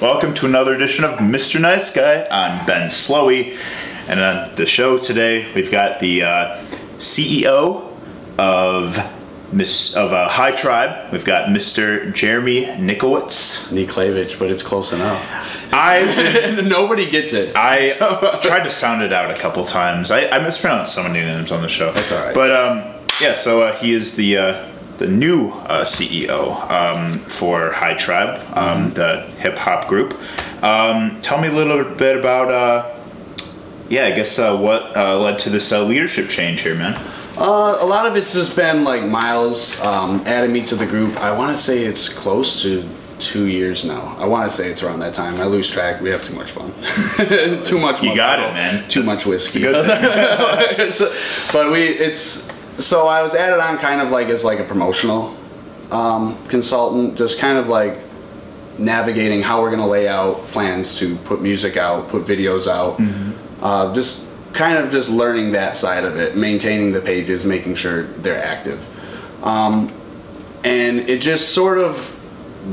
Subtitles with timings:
[0.00, 1.60] Welcome to another edition of Mr.
[1.60, 2.26] Nice Guy.
[2.30, 3.54] I'm Ben Slowey,
[4.08, 6.64] and on the show today we've got the uh,
[6.98, 7.92] CEO
[8.38, 9.19] of
[9.52, 11.10] Miss of uh, High Tribe.
[11.12, 12.12] We've got Mr.
[12.14, 13.72] Jeremy Nikowitz.
[13.72, 15.20] Niklavich, but it's close enough.
[15.72, 17.54] I Nobody gets it.
[17.56, 17.90] I
[18.42, 20.10] tried to sound it out a couple times.
[20.10, 21.90] I, I mispronounced so many names on the show.
[21.92, 22.34] That's all right.
[22.34, 24.66] But um, yeah, so uh, he is the uh,
[24.98, 28.94] the new uh, CEO um, for High Tribe, um, Mm-hmm.
[28.94, 30.12] the hip hop group.
[30.62, 32.52] Um, tell me a little bit about.
[32.52, 32.96] Uh,
[33.88, 36.94] yeah, I guess uh, what uh, led to this uh, leadership change here, man.
[37.38, 41.16] Uh, a lot of it's just been like Miles um, added me to the group.
[41.18, 42.86] I want to say it's close to
[43.18, 44.16] two years now.
[44.18, 45.40] I want to say it's around that time.
[45.40, 46.00] I lose track.
[46.00, 46.72] We have too much fun.
[47.64, 48.02] too much.
[48.02, 48.88] You got it, man.
[48.88, 49.62] Too That's- much whiskey.
[51.52, 52.50] but we it's
[52.84, 55.34] so I was added on kind of like as like a promotional
[55.90, 57.98] um, consultant, just kind of like
[58.78, 62.98] navigating how we're gonna lay out plans to put music out, put videos out,
[63.62, 68.04] uh, just kind of just learning that side of it, maintaining the pages, making sure
[68.04, 68.84] they're active,
[69.44, 69.88] um,
[70.64, 72.16] and it just sort of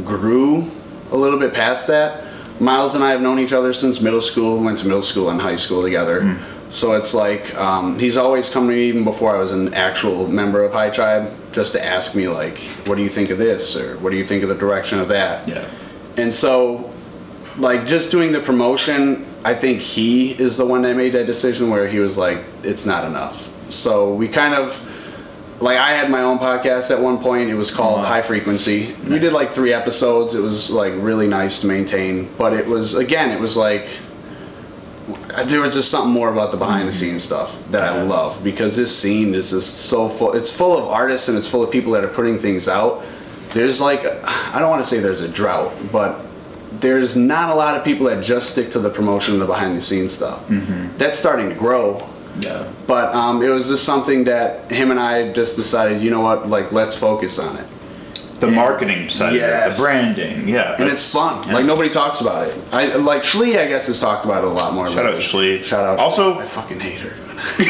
[0.05, 0.69] grew
[1.11, 2.25] a little bit past that.
[2.59, 4.61] Miles and I have known each other since middle school.
[4.61, 6.37] Went to middle school and high school together.
[6.69, 10.27] So it's like um, he's always come to me even before I was an actual
[10.27, 13.77] member of High Tribe, just to ask me like, "What do you think of this?"
[13.77, 15.65] or "What do you think of the direction of that?" Yeah.
[16.17, 16.91] And so,
[17.57, 21.69] like, just doing the promotion, I think he is the one that made that decision
[21.69, 23.49] where he was like, it's not enough.
[23.71, 24.83] So we kind of,
[25.61, 27.49] like, I had my own podcast at one point.
[27.49, 28.05] It was called Wow.
[28.07, 28.93] High Frequency.
[29.07, 30.35] We did like three episodes.
[30.35, 32.29] It was like really nice to maintain.
[32.37, 33.87] But it was, again, it was like,
[35.45, 37.11] there was just something more about the behind the mm-hmm.
[37.11, 40.33] scenes stuff that I love because this scene is just so full.
[40.33, 43.05] It's full of artists and it's full of people that are putting things out.
[43.53, 46.26] There's like, I don't want to say there's a drought, but
[46.79, 49.75] there's not a lot of people that just stick to the promotion and the behind
[49.77, 50.45] the scenes stuff.
[50.97, 52.07] That's starting to grow.
[52.39, 52.71] Yeah.
[52.85, 56.47] But um, it was just something that him and I just decided, you know what,
[56.47, 57.65] like let's focus on it.
[58.39, 59.77] The marketing side, of it, Yes.
[59.77, 61.51] the branding, yeah, And it's fun.
[61.51, 62.55] Like nobody talks about it.
[62.71, 64.87] I like Shlee, I guess, has talked about it a lot more.
[64.89, 65.59] Shout out lately.
[65.59, 65.63] Shlee.
[65.63, 65.97] Shout out.
[65.97, 67.13] Also- I fucking hate her.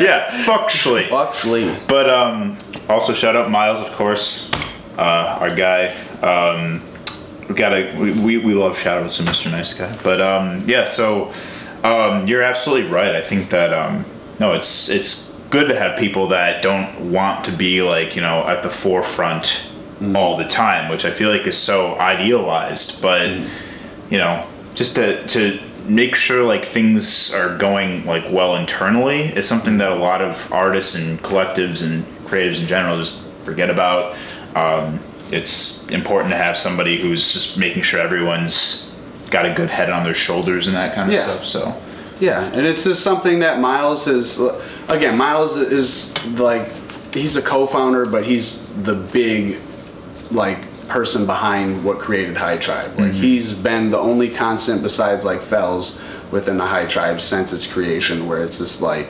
[0.00, 1.08] yeah, fuck Shlee.
[1.08, 1.76] Fuck Shlee.
[1.88, 2.56] But um,
[2.88, 4.50] also shout out Miles, of course,
[4.96, 5.86] uh, our guy.
[6.22, 6.82] Um,
[7.58, 9.50] gotta we, we, we love shout outs to Mr.
[9.52, 9.94] Nice Guy.
[10.02, 11.32] But um, yeah, so
[11.84, 13.14] um, you're absolutely right.
[13.14, 14.04] I think that um,
[14.40, 18.46] no, it's it's good to have people that don't want to be like you know
[18.46, 19.70] at the forefront
[20.14, 23.02] all the time, which I feel like is so idealized.
[23.02, 23.30] But
[24.10, 29.48] you know, just to to make sure like things are going like well internally is
[29.48, 34.16] something that a lot of artists and collectives and creatives in general just forget about.
[34.54, 38.94] Um, it's important to have somebody who's just making sure everyone's
[39.30, 41.24] got a good head on their shoulders and that kind of Yeah.
[41.24, 41.44] stuff.
[41.44, 41.74] So
[42.20, 44.42] Yeah, and it's just something that Miles is.
[44.88, 46.68] Again, Miles is like
[47.14, 49.60] he's a co-founder, but he's the big
[50.32, 50.58] like
[50.88, 52.98] person behind what created High Tribe.
[52.98, 53.22] Like mm-hmm.
[53.22, 56.00] he's been the only constant besides like Fells
[56.32, 59.08] within the High Tribe since its creation, where it's just like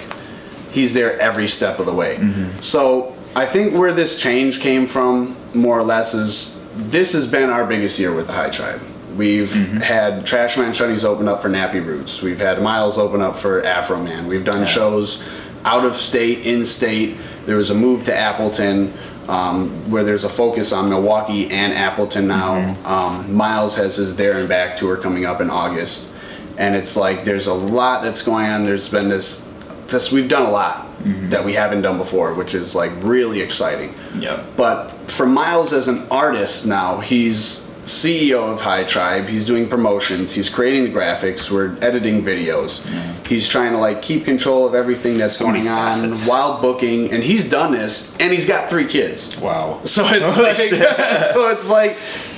[0.70, 2.16] he's there every step of the way.
[2.16, 2.60] Mm-hmm.
[2.60, 7.50] So I think where this change came from, more or less, is this has been
[7.50, 8.80] our biggest year with the High Tribe.
[9.16, 12.22] We've had Trash Man Shunnies open up for Nappy Roots.
[12.22, 14.26] We've had Miles open up for Afroman.
[14.26, 15.28] We've done shows
[15.64, 17.16] out of state, in state.
[17.44, 18.92] There was a move to Appleton
[19.28, 22.76] um, where there's a focus on Milwaukee and Appleton now.
[22.84, 26.14] Um, Miles has his There and Back tour coming up in August.
[26.56, 28.64] And it's like there's a lot that's going on.
[28.64, 29.52] There's been this,
[29.88, 33.94] this we've done a lot that we haven't done before, which is like really exciting.
[34.16, 39.24] yeah, But for Miles as an artist now, he's CEO of High Tribe.
[39.26, 40.34] He's doing promotions.
[40.34, 41.50] He's creating the graphics.
[41.50, 42.84] We're editing videos.
[43.26, 45.94] He's trying to like keep control of everything that's So going on
[46.26, 47.12] while booking.
[47.12, 49.38] And he's done this, and he's got three kids.
[49.40, 49.80] wow.
[49.84, 50.56] So it's Holy like,
[51.32, 51.92] so it's like,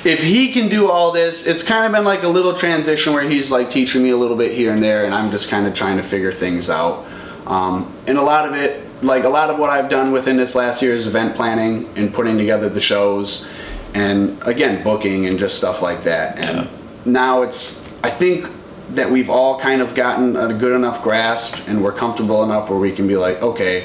[0.04, 3.28] if he can do all this, it's kind of been like a little transition where
[3.28, 5.74] he's like teaching me a little bit here and there, and I'm just kind of
[5.74, 7.06] trying to figure things out.
[7.46, 10.54] Um, and a lot of it, like a lot of what I've done within this
[10.54, 13.50] last year is event planning and putting together the shows,
[13.94, 16.38] and again booking and just stuff like that.
[16.38, 16.66] And Yeah.
[17.04, 18.46] now it's, I think
[18.90, 22.78] that we've all kind of gotten a good enough grasp, and we're comfortable enough where
[22.78, 23.84] we can be like, okay,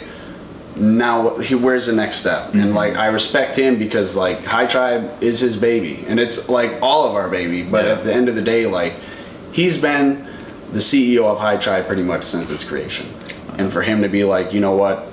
[0.77, 5.09] now he where's the next step and like i respect him because like high tribe
[5.23, 7.91] is his baby and it's like all of our baby but Yeah.
[7.93, 8.91] at the end of the day like
[9.53, 10.27] he's been
[10.73, 13.05] the CEO of High Tribe pretty much since its creation,
[13.57, 15.07] and for him to be like, you know what,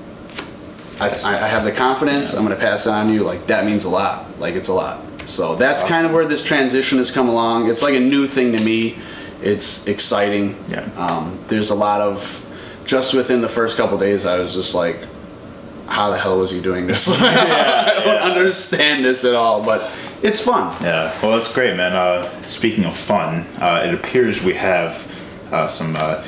[1.00, 2.34] I, I I have the confidence.
[2.34, 3.22] I'm going to pass it on to you.
[3.22, 4.38] Like that means a lot.
[4.38, 5.00] Like it's a lot.
[5.26, 7.68] So that's kind of where this transition has come along.
[7.68, 8.96] It's like a new thing to me.
[9.40, 10.56] It's exciting.
[10.68, 10.88] Yeah.
[10.96, 12.48] Um, there's a lot of
[12.84, 14.98] just within the first couple days, I was just like,
[15.86, 17.08] how the hell was you doing this?
[17.12, 19.90] I don't understand this at all, but
[20.22, 20.74] it's fun.
[20.82, 21.92] Yeah, well, that's great, man.
[21.92, 25.08] Uh, speaking of fun, uh, it appears we have
[25.52, 26.24] uh, some uh,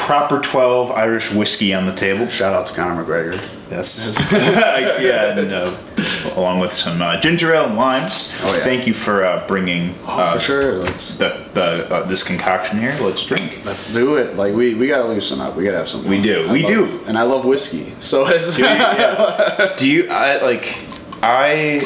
[0.00, 2.28] proper 12 Irish whiskey on the table.
[2.28, 3.56] Shout out to Conor McGregor.
[3.70, 4.16] Yes.
[4.32, 8.34] yeah, and, uh, along with some uh, ginger ale and limes.
[8.42, 8.64] Oh, yeah.
[8.64, 10.72] Thank you for uh, bringing Oh, uh, for sure.
[10.78, 12.96] Let's the, the, uh, this concoction here.
[13.00, 13.64] Let's drink.
[13.64, 14.34] let's do it.
[14.36, 15.54] Like we, we gotta loosen up.
[15.54, 16.02] We gotta have some.
[16.02, 16.10] Fun.
[16.10, 16.48] We do.
[16.48, 17.00] I We love- do.
[17.06, 17.92] And I love whiskey.
[18.00, 19.74] So it's Do you, yeah.
[19.78, 20.76] Do you I like
[21.22, 21.80] I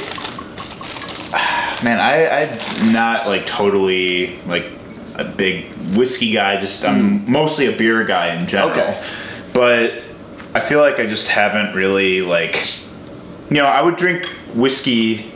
[1.84, 4.64] man I I'm not like totally like
[5.16, 8.70] a big whiskey guy just I'm mostly a beer guy in general.
[8.72, 8.80] Hmm.
[8.80, 9.02] Okay.
[9.52, 10.02] But
[10.54, 12.56] I feel like I just haven't really like
[13.50, 15.30] you know I would drink whiskey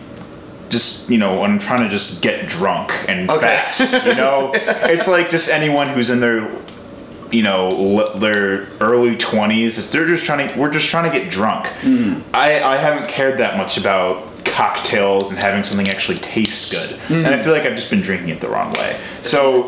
[0.70, 3.46] just you know when I'm trying to just get drunk and Okay.
[3.46, 6.50] fast you know it's like just anyone who's in their
[7.30, 11.30] you know l- their early 20s they're just trying to we're just trying to get
[11.30, 12.20] drunk Mm-hmm.
[12.34, 17.26] I, I haven't cared that much about cocktails and having something actually taste good and
[17.26, 17.42] i hmm.
[17.44, 19.62] feel like i've just been drinking it the wrong way so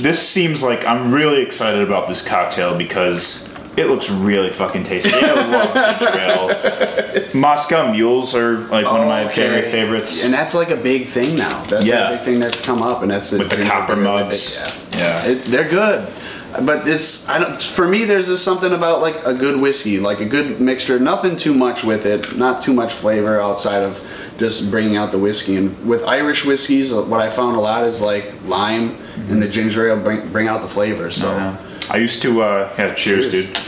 [0.00, 5.10] this seems like i'm really excited about this cocktail because it looks really fucking tasty
[5.12, 9.48] i love ginger ale moscow mules are like one of my Okay.
[9.48, 11.62] very favorites And that's like a big thing now.
[11.64, 12.10] That's Yeah.
[12.10, 14.60] a big thing that's come up, and that's the With the copper mugs.
[14.60, 15.26] it, Yeah.
[15.26, 16.06] It- they're good,
[16.64, 17.60] but it's I don't.
[17.60, 20.98] For me, there's just something about like a good whiskey, like a good mixture.
[20.98, 23.98] Nothing too much with it, not too much flavor outside of
[24.38, 25.56] just bringing out the whiskey.
[25.56, 28.96] And with Irish whiskeys, what I found a lot is like lime
[29.30, 31.10] and the ginger ale bring bring out the flavor.
[31.10, 31.28] So.
[31.36, 31.56] Yeah.
[31.88, 33.46] I used to, uh, yeah, cheers, Cheers.
[33.46, 33.58] dude.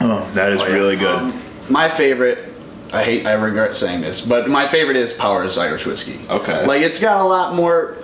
[0.00, 0.74] Oh, that is Oh, yeah.
[0.74, 1.18] really good.
[1.18, 1.34] Um,
[1.68, 2.48] my favorite,
[2.92, 6.18] I hate, I regret saying this, but my favorite is Powers Irish whiskey.
[6.30, 6.64] Okay.
[6.66, 7.97] Like it's got a lot more.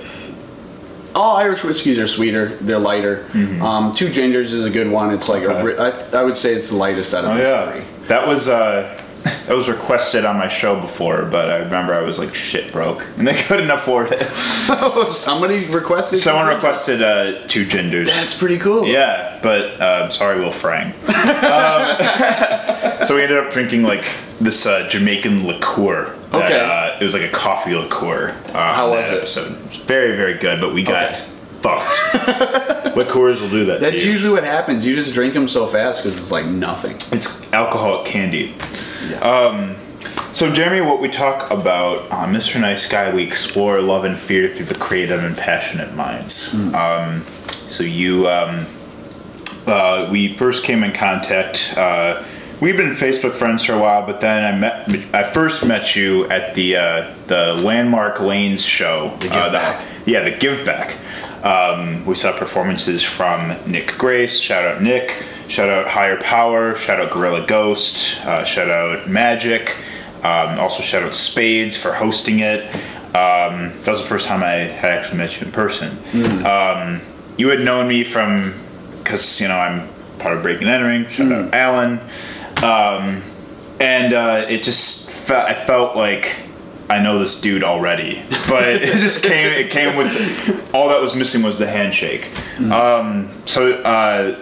[1.14, 2.56] All Irish whiskeys are sweeter.
[2.56, 3.24] They're lighter.
[3.62, 5.12] Um, Two Gingers is a good one.
[5.12, 5.66] It's like Mm-hmm.
[5.68, 5.76] Okay.
[6.14, 7.72] a, I, I would say it's the lightest out of oh, these yeah.
[7.72, 8.06] three.
[8.08, 9.00] That was, uh,
[9.46, 13.06] that was requested on my show before, but I remember I was like shit broke
[13.16, 14.20] and I couldn't afford it.
[15.10, 16.18] Somebody requested.
[16.18, 18.06] Someone two requested, uh, two gingers.
[18.06, 18.86] That's pretty cool.
[18.86, 20.92] Yeah, but uh, sorry, Will Frang.
[21.42, 24.04] um, so we ended up drinking like
[24.40, 26.14] this uh, Jamaican liqueur.
[26.30, 26.60] that, Okay.
[26.60, 28.30] Uh, it was like a coffee liqueur.
[28.48, 29.18] Uh, How was it?
[29.18, 29.52] Episode.
[29.52, 31.24] It was very, very good, but we got Okay.
[31.64, 32.94] Fucked.
[32.96, 33.80] Liqueurs will do that.
[33.80, 34.86] That's usually what happens.
[34.86, 36.96] You just drink them so fast because it's like nothing.
[37.16, 38.54] It's alcoholic candy.
[39.22, 39.74] Um,
[40.32, 42.60] so, Jeremy, what we talk about on Mr.
[42.60, 46.54] Nice Guy, we explore love and fear through the creative and passionate minds.
[46.74, 47.22] Um,
[47.66, 48.66] so, you, um,
[49.66, 51.74] uh, we first came in contact.
[51.78, 52.24] Uh,
[52.60, 54.88] we've been Facebook friends for a while, but then I met.
[55.14, 59.10] I first met you at the uh, the Landmark Lanes show.
[59.20, 59.86] The Give Back.
[60.06, 60.96] yeah, the Give Back.
[61.44, 64.40] Um, we saw performances from Nick Grace.
[64.40, 65.24] Shout out Nick.
[65.48, 66.74] Shout out Higher Power.
[66.76, 68.24] Shout out Gorilla Ghost.
[68.24, 69.76] Uh, shout out Magic.
[70.22, 72.64] Um, also shout out Spades for hosting it.
[73.14, 75.90] Um, that was the first time I had actually met you in person.
[76.46, 77.00] Um,
[77.36, 78.54] you had known me from
[78.98, 79.86] because you know I'm
[80.18, 81.06] part of Breaking and Entering.
[81.08, 82.00] Shout out Alan.
[82.64, 83.22] Um,
[83.80, 86.34] and uh, it just fe- I felt like
[86.88, 89.46] I know this dude already, but it just came.
[89.52, 92.30] It came with all that was missing was the handshake.
[92.70, 94.38] Um, so uh,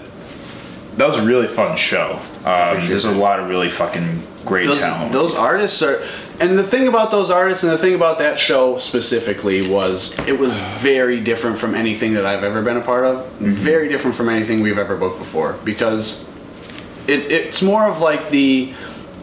[0.96, 2.20] that was a really fun show.
[2.44, 5.12] Um, there's a lot of really fucking great those, talent.
[5.12, 6.02] those artists are
[6.40, 10.36] and the thing about those artists and the thing about that show specifically was it
[10.36, 13.50] was very different from anything that i've ever been a part of Mm-hmm.
[13.52, 16.28] very different from anything we've ever booked before because
[17.08, 18.72] it, it's more of like the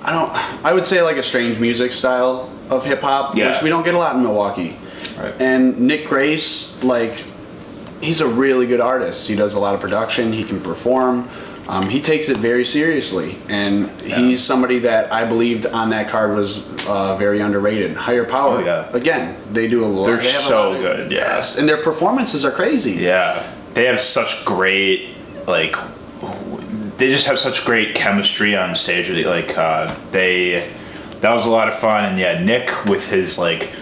[0.04, 3.54] i don't i would say like a strange music style of hip-hop Yeah.
[3.54, 4.76] which we don't get a lot in milwaukee
[5.18, 5.34] Right.
[5.42, 7.26] and nick grace like
[8.02, 9.28] he's a really good artist.
[9.28, 10.32] He does a lot of production.
[10.32, 11.28] He can perform.
[11.68, 16.34] Um, he takes it very seriously, and he's somebody that I believed on that card
[16.34, 17.92] was uh, very underrated.
[17.98, 18.60] Higher power.
[18.60, 18.90] Oh, yeah.
[18.94, 20.06] Again, they do a lot.
[20.06, 21.18] They're they so lot of- good, yeah.
[21.36, 22.94] Yes, and their performances are crazy.
[22.94, 25.10] Yeah, they have such great
[25.46, 25.76] like.
[27.00, 29.10] They just have such great chemistry on stage.
[29.26, 30.70] Like uh, they,
[31.22, 32.06] that was a lot of fun.
[32.06, 33.74] And yeah, Nick with his like,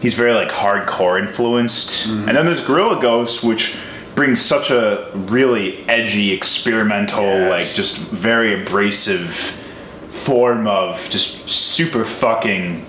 [0.00, 2.08] he's very like hardcore influenced.
[2.08, 2.28] Mm-hmm.
[2.28, 3.82] And then there's Gorilla Ghost, which
[4.14, 7.50] brings such a really edgy, experimental, Yes.
[7.50, 12.84] like just very abrasive form of just super fucking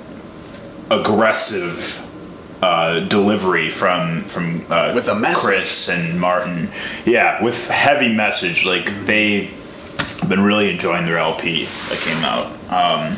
[0.89, 1.97] aggressive
[2.61, 5.43] uh, delivery from from uh, With a message.
[5.43, 6.69] Chris and Martin.
[7.05, 8.65] Yeah, with heavy message.
[8.65, 9.49] Like they
[10.21, 12.47] have been really enjoying their LP that came out.
[12.71, 13.17] Um,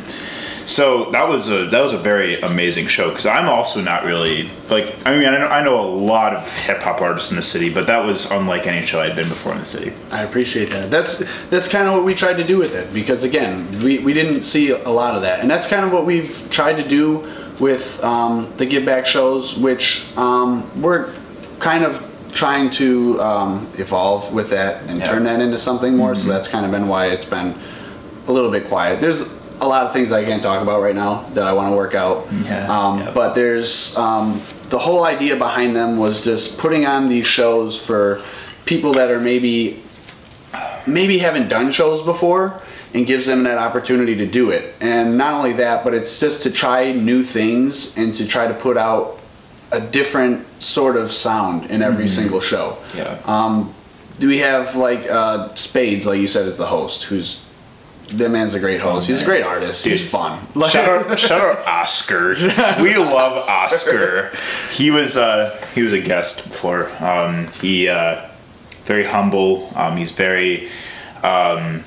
[0.66, 4.48] so that was a that was a very amazing show because I'm also not really
[4.70, 7.42] like I mean I know, I know a lot of hip hop artists in the
[7.42, 9.92] city, but that was unlike any show I'd been before in the city.
[10.10, 10.90] I appreciate that.
[10.90, 11.18] That's
[11.48, 14.42] that's kind of what we tried to do with it because again, we, we didn't
[14.42, 17.18] see a lot of that, and that's kind of what we've tried to do
[17.60, 21.12] with um, the give back shows, which um, we're
[21.60, 25.06] kind of trying to um, evolve with that and Yeah.
[25.06, 26.14] turn that into something more.
[26.14, 27.54] So that's kind of been why it's been
[28.28, 29.00] a little bit quiet.
[29.00, 31.76] There's a lot of things I can't talk about right now that I want to
[31.76, 32.26] work out.
[32.44, 33.10] Yeah, Um, yeah.
[33.14, 38.20] But there's um, the whole idea behind them was just putting on these shows for
[38.66, 39.80] people that are maybe
[40.86, 42.60] maybe haven't done shows before
[42.92, 44.74] and gives them that opportunity to do it.
[44.80, 48.54] And not only that, but it's just to try new things and to try to
[48.54, 49.18] put out
[49.74, 52.78] a different sort of sound in every single show.
[52.96, 53.18] Yeah.
[53.24, 53.74] Um,
[54.18, 57.04] do we have like uh, Spades, like you said, is the host?
[57.04, 57.44] Who's
[58.12, 59.08] that man's a great host.
[59.08, 59.84] He's a great artist.
[59.84, 60.38] He's Dude, fun.
[60.68, 62.34] Shout out, shout out Oscar.
[62.82, 64.30] We love Oscar.
[64.70, 66.90] He was uh, he was a guest before.
[67.02, 68.28] Um, he uh,
[68.84, 69.70] very humble.
[69.74, 70.68] Um, he's very
[71.22, 71.82] um,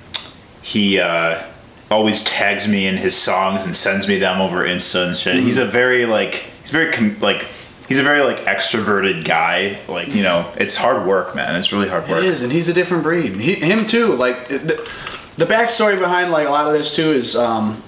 [0.61, 1.43] he uh,
[1.91, 5.35] always tags me in his songs and sends me them over Insta and shit.
[5.35, 7.47] He's a very like he's very com- like
[7.87, 9.77] he's a very like extroverted guy.
[9.87, 11.55] Like you know, it's hard work, man.
[11.55, 12.19] It's really hard work.
[12.19, 13.35] It is, and he's a different breed.
[13.35, 14.13] He, him too.
[14.15, 14.89] Like the,
[15.37, 17.81] the backstory behind like a lot of this too is um,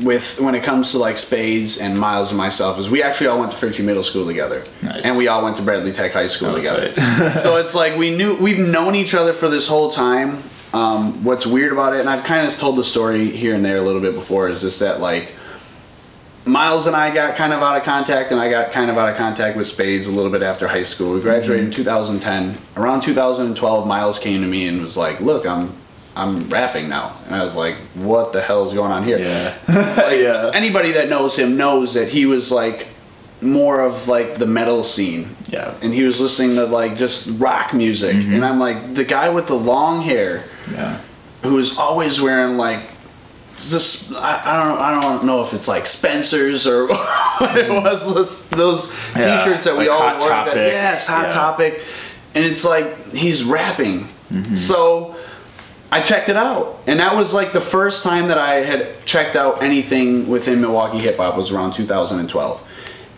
[0.00, 3.38] with when it comes to like Spades and Miles and myself is we actually all
[3.40, 5.04] went to Fritsche Middle School together, Nice.
[5.04, 6.92] and we all went to Bradley Tech High School Oh, together.
[6.92, 7.30] tight.
[7.38, 10.42] so it's like we knew we've known each other for this whole time.
[10.72, 13.76] Um, what's weird about it, and I've kind of told the story here and there
[13.76, 15.32] a little bit before, is just that like
[16.46, 19.08] Miles and I got kind of out of contact, and I got kind of out
[19.08, 21.14] of contact with Spades a little bit after high school.
[21.14, 21.82] We graduated in mm-hmm.
[21.82, 22.58] 2010.
[22.76, 25.72] Around 2012, Miles came to me and was like, "Look, I'm
[26.14, 29.54] I'm rapping now," and I was like, "What the hell is going on here?" Yeah.
[29.96, 30.50] Like, Yeah.
[30.52, 32.88] Anybody that knows him knows that he was like
[33.40, 35.34] more of like the metal scene.
[35.48, 35.74] Yeah.
[35.82, 38.34] And he was listening to like just rock music, mm-hmm.
[38.34, 41.00] and I'm like the guy with the long hair Yeah.
[41.42, 42.82] who was always wearing like
[43.54, 46.88] this I, I don't I don't know if it's like Spencer's or
[47.38, 51.24] what it was those, those Yeah, t-shirts that we like all wore that yes hot
[51.28, 51.34] Yeah.
[51.34, 51.82] topic.
[52.34, 54.08] And it's like he's rapping.
[54.32, 54.54] Mm-hmm.
[54.56, 55.14] so
[55.92, 56.80] I checked it out.
[56.88, 60.98] And that was like the first time that I had checked out anything within Milwaukee
[60.98, 62.68] hip hop was around 2012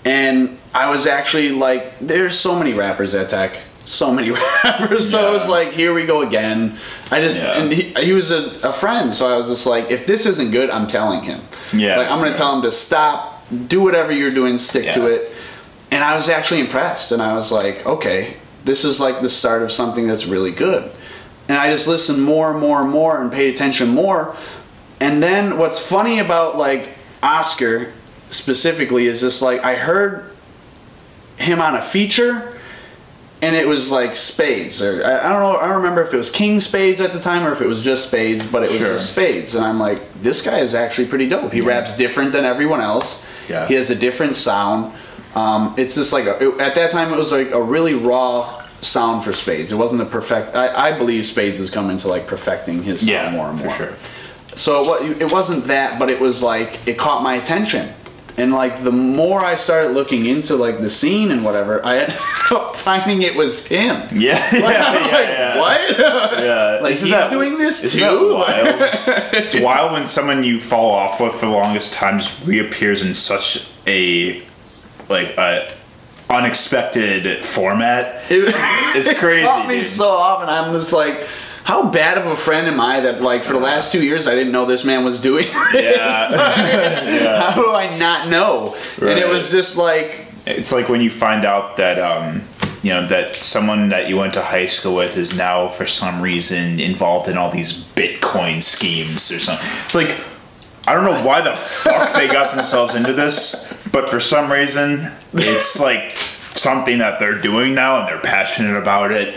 [0.04, 4.30] and I was actually like there's so many rappers at Tech so many
[4.64, 6.76] rappers so it was like here we go again
[7.10, 7.60] I just Yeah.
[7.62, 10.50] and he, he was a, a friend, so I was just like, if this isn't
[10.50, 11.40] good, I'm telling him.
[11.72, 12.36] Yeah, like I'm gonna yeah.
[12.36, 15.30] tell him to stop, do whatever you're doing, stick to it.
[15.92, 19.62] And I was actually impressed, and I was like, okay, this is like the start
[19.62, 20.90] of something that's really good.
[21.48, 24.36] And I just listened more and more and more and paid attention more.
[24.98, 26.88] And then what's funny about like
[27.22, 27.92] Oscar
[28.30, 30.32] specifically is just like I heard
[31.36, 32.55] him on a feature
[33.42, 36.16] and it was like spades or I, I don't know I don't remember if it
[36.16, 38.78] was king spades at the time or if it was just spades but it was
[38.78, 38.88] Sure.
[38.88, 42.44] just spades and i'm like this guy is actually pretty dope he raps different than
[42.44, 43.66] everyone else Yeah.
[43.68, 44.92] he has a different sound
[45.34, 48.52] um, it's just like a, it- at that time it was like a really raw
[48.80, 52.26] sound for spades it wasn't a perfect i, I believe spades is coming to like
[52.26, 53.30] perfecting his sound Yeah.
[53.32, 53.92] more and for more sure.
[54.54, 57.92] so it, it wasn't that, but it was like it caught my attention,
[58.38, 62.18] and like the more I started looking into like the scene and whatever, I ended
[62.50, 64.02] up finding it was him.
[64.12, 64.36] Yeah.
[64.52, 64.62] Yeah.
[64.62, 65.58] Like, yeah, I'm like, yeah.
[65.58, 65.98] what?
[66.44, 68.00] Yeah, Like, Isn't he's doing this too?
[68.00, 69.34] that wild?
[69.44, 73.14] it's wild when someone you fall off with for the longest time just reappears in
[73.14, 74.42] such a
[75.08, 75.70] like a
[76.28, 78.22] unexpected format.
[78.30, 78.52] It,
[78.96, 79.84] It's it crazy, caught me dude.
[79.84, 81.26] so off, and I'm just like.
[81.66, 84.36] How bad of a friend am I that like for the last two years I
[84.36, 85.74] didn't know this man was doing this?
[85.74, 87.50] Yeah.
[87.50, 88.76] How do I not know?
[89.00, 92.42] And it was just like It's like when you find out that um,
[92.84, 96.22] you know that someone that you went to high school with is now for some
[96.22, 99.66] reason involved in all these Bitcoin schemes or something.
[99.84, 100.14] It's like
[100.86, 105.10] I don't know why the fuck they got themselves into this, but for some reason
[105.32, 109.34] it's like something that they're doing now and they're passionate about it.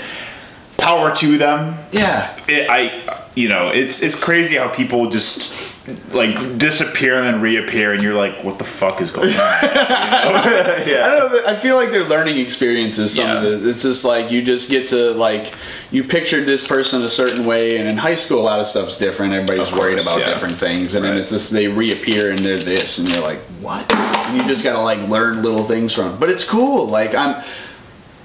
[0.90, 1.76] Power to them.
[1.92, 5.70] yeah, It, I, you know, it's it's crazy how people just
[6.14, 9.36] like disappear and then reappear, and you're like, what the fuck is going on?
[9.40, 10.36] Know?
[10.36, 11.08] I yeah.
[11.10, 11.42] don't know.
[11.48, 13.14] I feel like they're learning experiences.
[13.16, 13.70] Some of Yeah.
[13.70, 15.54] it's just like you just get to like
[15.92, 18.98] you pictured this person a certain way, and in high school a lot of stuff's
[18.98, 19.34] different.
[19.34, 20.30] Everybody's Of worried about yeah.
[20.30, 23.86] different things, and then it's just they reappear and they're this, and you're like, what?
[23.94, 26.14] and you just gotta like learn little things from.
[26.14, 26.20] it.
[26.20, 26.88] But it's cool.
[26.88, 27.44] Like I'm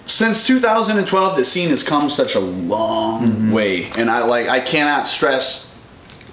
[0.07, 3.53] since 2012, the scene has come such a long mm-hmm.
[3.53, 5.77] way, and I like I cannot stress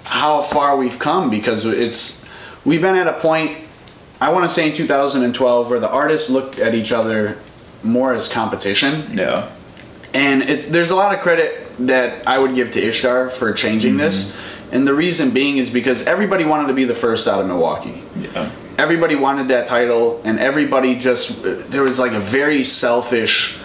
[0.04, 2.30] how far we've come because it's
[2.64, 3.58] we've been at a point.
[4.20, 7.38] I want to say in 2012 where the artists looked at each other
[7.82, 9.50] more as competition Yeah.
[10.14, 13.96] and it's there's a lot of credit that I would give to IshDARR for changing
[13.96, 14.74] this, mm-hmm.
[14.74, 18.02] and the reason being is because everybody wanted to be the first out of Milwaukee.
[18.16, 18.50] Yeah.
[18.78, 23.58] Everybody wanted that title, and everybody just there was like a very selfish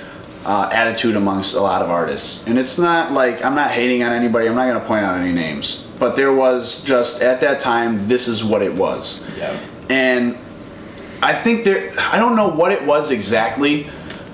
[0.47, 2.47] uh, attitude amongst a lot of artists.
[2.47, 4.47] And it's not like I'm not hating on anybody.
[4.47, 8.07] I'm not going to point out any names, but there was just at that time
[8.07, 9.59] this is what it was Yeah.
[9.89, 10.37] and
[11.21, 13.87] I think there I don't know what it was exactly,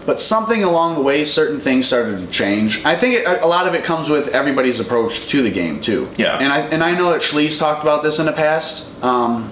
[0.06, 2.84] but something along the way, certain things started to change.
[2.86, 6.10] I think it, a lot of it comes with everybody's approach to the game too.
[6.18, 6.38] Yeah.
[6.38, 8.88] And I and I know that Schlee's talked about this in the past.
[9.04, 9.50] Um,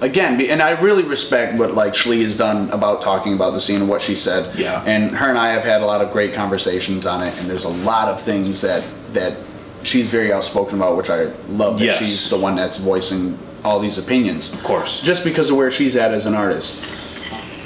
[0.00, 3.80] again, and I really respect what like Schlee has done about talking about the scene
[3.80, 4.56] and what she said.
[4.58, 4.82] Yeah.
[4.86, 7.64] And her and I have had a lot of great conversations on it, and there's
[7.64, 9.36] a lot of things that that
[9.82, 11.98] she's very outspoken about, which I love that Yes.
[11.98, 15.00] she's the one that's voicing all these opinions Of course.
[15.02, 16.82] just because of where she's at as an artist.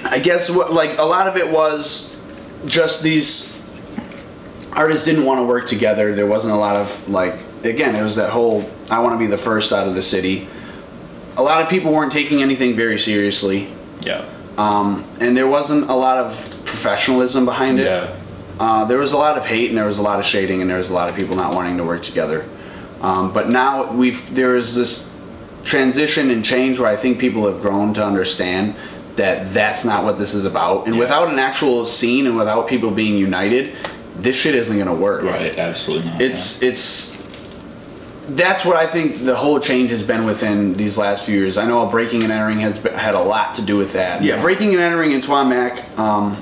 [0.05, 2.17] I guess what like a lot of it was
[2.67, 3.63] just these
[4.73, 6.15] artists didn't want to work together.
[6.15, 9.27] There wasn't a lot of like again, it was that whole I want to be
[9.27, 10.49] the first out of the city.
[11.39, 13.69] A lot of people weren't taking anything very seriously.
[14.01, 14.25] Yeah.
[14.59, 16.33] Um, and there wasn't a lot of
[16.67, 17.85] professionalism behind it.
[17.85, 18.15] Yeah.
[18.59, 20.69] Uh, there was a lot of hate and there was a lot of shading and
[20.69, 22.45] there was a lot of people not wanting to work together.
[23.01, 25.15] Um, but now we've there is this
[25.65, 28.75] transition and change where I think people have grown to understand
[29.15, 30.87] that that's not what this is about.
[30.87, 31.01] And Yeah.
[31.01, 33.77] without an actual scene and without people being united,
[34.19, 35.23] this shit isn't gonna work.
[35.23, 35.57] Right.
[35.57, 36.21] Absolutely not.
[36.21, 37.18] It's it's
[38.29, 41.57] that's what I think the whole change has been within these last few years.
[41.57, 44.23] I know breaking and entering has been, had a lot to do with that.
[44.23, 44.41] Yeah.
[44.41, 46.37] breaking and entering and Twamak um,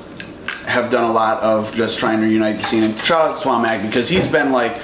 [0.66, 2.82] have done a lot of just trying to unite the scene.
[2.82, 4.76] And shout out to Twamak because he's been like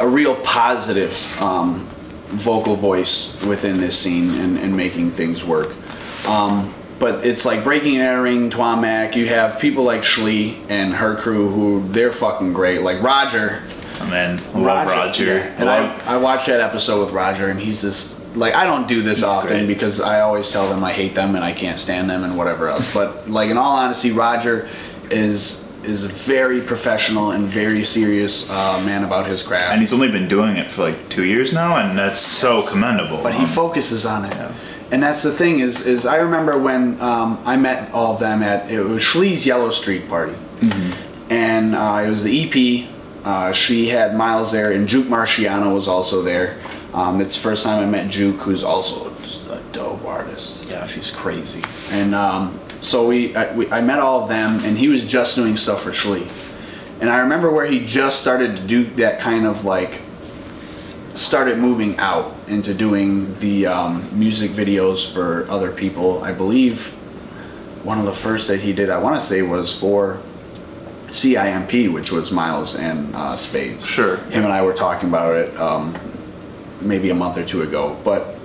[0.00, 1.86] a real positive um,
[2.30, 5.72] vocal voice within this scene and, and making things work.
[6.26, 9.14] Um, but it's like breaking and entering Twamak.
[9.14, 12.82] You have people like Schlee and her crew who they're fucking great.
[12.82, 13.62] Like Roger,
[14.10, 15.24] Man, love Roger.
[15.24, 15.54] yeah.
[15.56, 18.86] And Love- I, I watched that episode with Roger, and he's just like I don't
[18.88, 19.66] do this often great.
[19.66, 22.68] because I always tell them I hate them and I can't stand them and whatever
[22.68, 22.92] else.
[22.92, 24.68] But like in all honesty, Roger
[25.10, 29.72] is is a very professional and very serious uh, man about his craft.
[29.72, 33.20] and he's only been doing it for like two years now, and that's so commendable.
[33.22, 34.36] but he Um, focuses on it.
[34.92, 38.42] And that's the thing is is I remember when um, I met all of them
[38.42, 40.34] at it was Schlee's Yellow Street party,
[41.30, 42.88] and uh, it was the EP.
[43.24, 46.60] Uh, she had Miles there, and Juke Marciano was also there.
[46.92, 49.10] Um, it's the first time I met Juke, who's also
[49.50, 50.66] a dope artist.
[50.68, 50.86] Yeah.
[50.86, 51.62] she's crazy.
[51.90, 55.36] And um, so we I, we I met all of them, and he was just
[55.36, 56.30] doing stuff for Schlee.
[57.00, 60.02] And I remember where he just started to do that kind of like
[61.14, 66.22] started moving out into doing the um, music videos for other people.
[66.22, 66.94] I believe
[67.84, 70.20] one of the first that he did, I want to say, was for
[71.12, 73.86] CIMP, which was Miles and uh, Spades.
[73.86, 74.16] Sure.
[74.16, 75.94] Him and I were talking about it um,
[76.80, 77.96] maybe a month or two ago.
[78.04, 78.36] But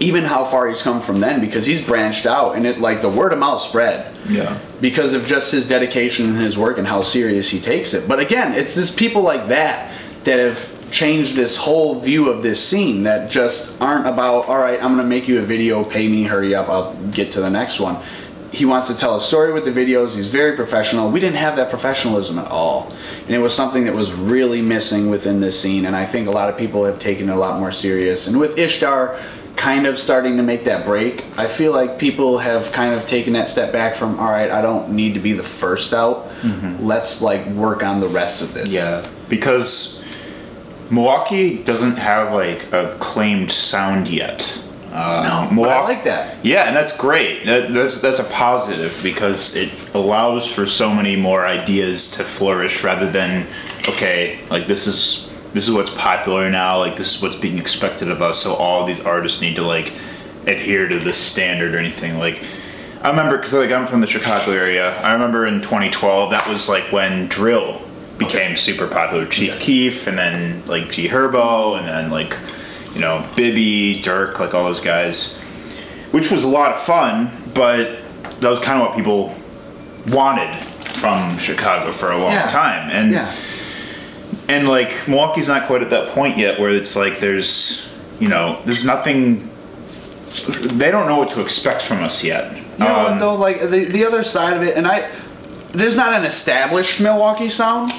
[0.00, 3.08] even how far he's come from then, because he's branched out and it like the
[3.08, 4.58] word of mouth spread Yeah.
[4.80, 8.08] because of just his dedication and his work and how serious he takes it.
[8.08, 12.62] But again, it's just people like that that have changed this whole view of this
[12.66, 16.08] scene that just aren't about, all right, I'm going to make you a video, pay
[16.08, 17.96] me, hurry up, I'll get to the next one.
[18.52, 20.14] He wants to tell a story with the videos.
[20.14, 21.10] He's very professional.
[21.10, 22.92] We didn't have that professionalism at all.
[23.22, 25.86] And it was something that was really missing within this scene.
[25.86, 28.28] And I think a lot of people have taken it a lot more serious.
[28.28, 29.18] And with IshDARR
[29.56, 33.32] kind of starting to make that break, I feel like people have kind of taken
[33.34, 36.28] that step back from, all right, I don't need to be the first out.
[36.42, 36.84] Mm-hmm.
[36.84, 38.72] Let's like work on the rest of this.
[38.72, 40.04] Yeah, because
[40.90, 44.61] Milwaukee doesn't have like a claimed sound yet.
[44.92, 46.44] Uh, No, but I like that.
[46.44, 47.46] Yeah, and that's great.
[47.46, 52.84] That, that's that's a positive because it allows for so many more ideas to flourish
[52.84, 53.46] rather than
[53.88, 56.78] okay, like this is this is what's popular now.
[56.78, 58.42] Like this is what's being expected of us.
[58.42, 59.92] So all these artists need to like
[60.46, 62.18] adhere to this standard or anything.
[62.18, 62.44] Like
[63.02, 64.94] I remember because like I'm from the Chicago area.
[65.00, 67.80] I remember in 2012 that was like when drill
[68.18, 69.26] became super popular.
[69.26, 72.36] Chief Keef and then like G Herbo and then like
[72.94, 75.38] you know Bibby, Durk, like all those guys
[76.12, 77.98] which was a lot of fun, but
[78.40, 79.34] that was kind of what people
[80.08, 82.46] wanted from Chicago for a long Yeah.
[82.48, 82.90] time.
[82.90, 83.30] And Yeah.
[84.48, 87.88] and like Milwaukee's not quite at that point yet where it's like there's
[88.20, 89.48] you know there's nothing
[90.78, 92.52] they don't know what to expect from us yet.
[92.78, 93.34] You know Um, what though?
[93.34, 95.06] Like the the other side of it, and I,
[95.72, 97.92] there's not an established Milwaukee sound,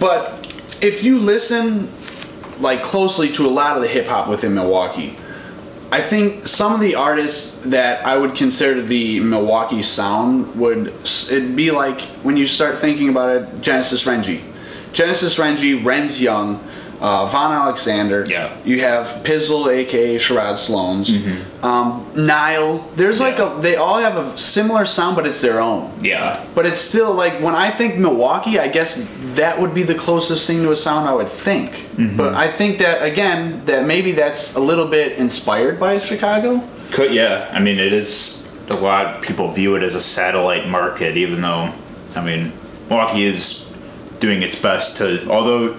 [0.00, 0.32] but
[0.80, 1.88] if you listen
[2.60, 5.16] like closely to a lot of the hip hop within Milwaukee,
[5.90, 11.56] I think some of the artists that I would consider the Milwaukee sound would it'd
[11.56, 14.42] be like when you start thinking about it, Genesis Renji,
[14.92, 16.62] Genesis Renji, Renz Young.
[17.00, 18.24] Uh, Von Alexander.
[18.28, 18.52] Yeah.
[18.64, 21.10] You have Pizzle, aka Sherrod Sloans.
[21.62, 22.78] Um, Nile.
[22.96, 23.56] There's like a.
[23.60, 25.92] They all have a similar sound, but it's their own.
[26.00, 29.94] yeah, But it's still like when I think Milwaukee, I guess that would be the
[29.94, 31.70] closest thing to a sound I would think.
[31.70, 32.16] Mm-hmm.
[32.16, 36.62] But I think that again, that maybe that's a little bit inspired by Chicago.
[36.90, 37.48] could yeah.
[37.52, 39.22] I mean, it is a lot.
[39.22, 41.72] People view it as a satellite market, even though,
[42.16, 42.52] I mean,
[42.88, 43.76] Milwaukee is
[44.18, 45.28] doing its best to.
[45.30, 45.78] Although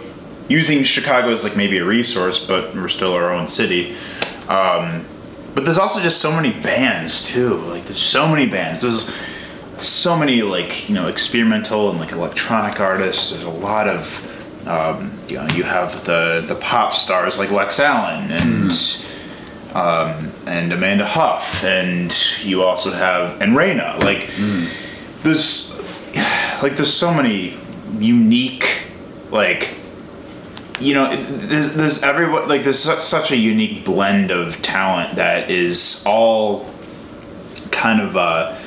[0.50, 3.96] using Chicago as like maybe a resource, but we're still our own city.
[4.50, 5.06] Um,
[5.56, 7.56] but there's also just so many bands too.
[7.56, 8.82] Like there's so many bands.
[8.82, 9.14] There's
[9.78, 13.32] so many like you know experimental and like electronic artists.
[13.32, 17.80] There's a lot of um, you know you have the the pop stars like Lex
[17.80, 18.72] Allen and
[19.74, 23.98] um, and Amanda Huff, and you also have and Reina.
[24.02, 24.30] Like
[25.22, 25.76] there's
[26.62, 27.56] like there's so many
[28.00, 28.88] unique
[29.32, 29.76] like
[30.80, 36.04] you know there's, there's everyone like there's such, a unique blend of talent that is
[36.08, 36.72] all
[37.72, 38.58] kind of uh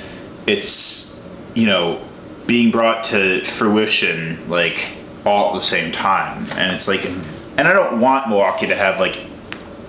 [0.47, 2.03] it's you know
[2.47, 6.45] being brought to fruition like all at the same time.
[6.53, 9.19] And it's like and i don't want milwaukee to have like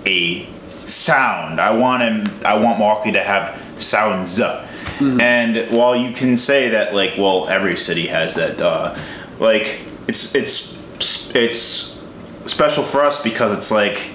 [0.06, 0.44] a
[0.86, 1.60] sound.
[1.60, 4.66] I want him i want milwaukee to have sounds up
[5.00, 8.96] and while you can say that like well every city has that duh
[9.40, 11.93] like it's it's it's
[12.46, 14.10] special for us because it's like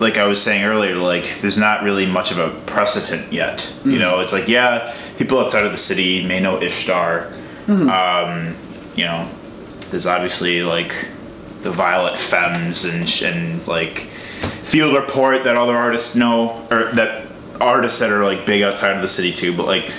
[0.00, 3.74] like I was saying earlier, like there's not really much of a precedent yet.
[3.84, 7.32] You know, it's like yeah, people outside of the city may know IshDARR.
[7.68, 8.56] Um,
[8.94, 9.28] you know,
[9.90, 10.94] there's obviously like
[11.62, 13.98] the Violent Femmes and sh- and like
[14.62, 17.26] Field Report that other artists know or that
[17.60, 19.56] artists that are like big outside of the city too.
[19.56, 19.92] But like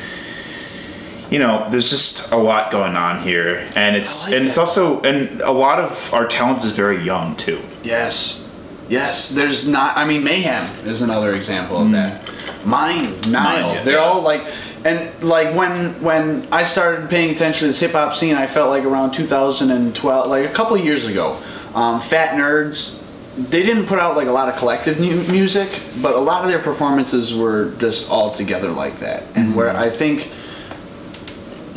[1.30, 5.02] you know, there's just a lot going on here, and it's like and it's also
[5.02, 7.62] and a lot of our talent is very young too.
[7.84, 8.48] Yes,
[8.88, 9.30] yes.
[9.30, 9.96] There's not.
[9.96, 12.30] I mean, Mayhem is another example of that.
[12.66, 13.76] Mine, Nile.
[13.76, 14.04] yeah, they're yeah.
[14.04, 14.46] all like,
[14.84, 18.70] and like when when I started paying attention to this hip hop scene, I felt
[18.70, 21.40] like around 2012, like a couple years ago.
[21.76, 22.98] Um, Fat Nerds.
[23.38, 25.70] They didn't put out like a lot of collective mu- music,
[26.02, 29.24] but a lot of their performances were just all together like that.
[29.36, 30.30] And where I think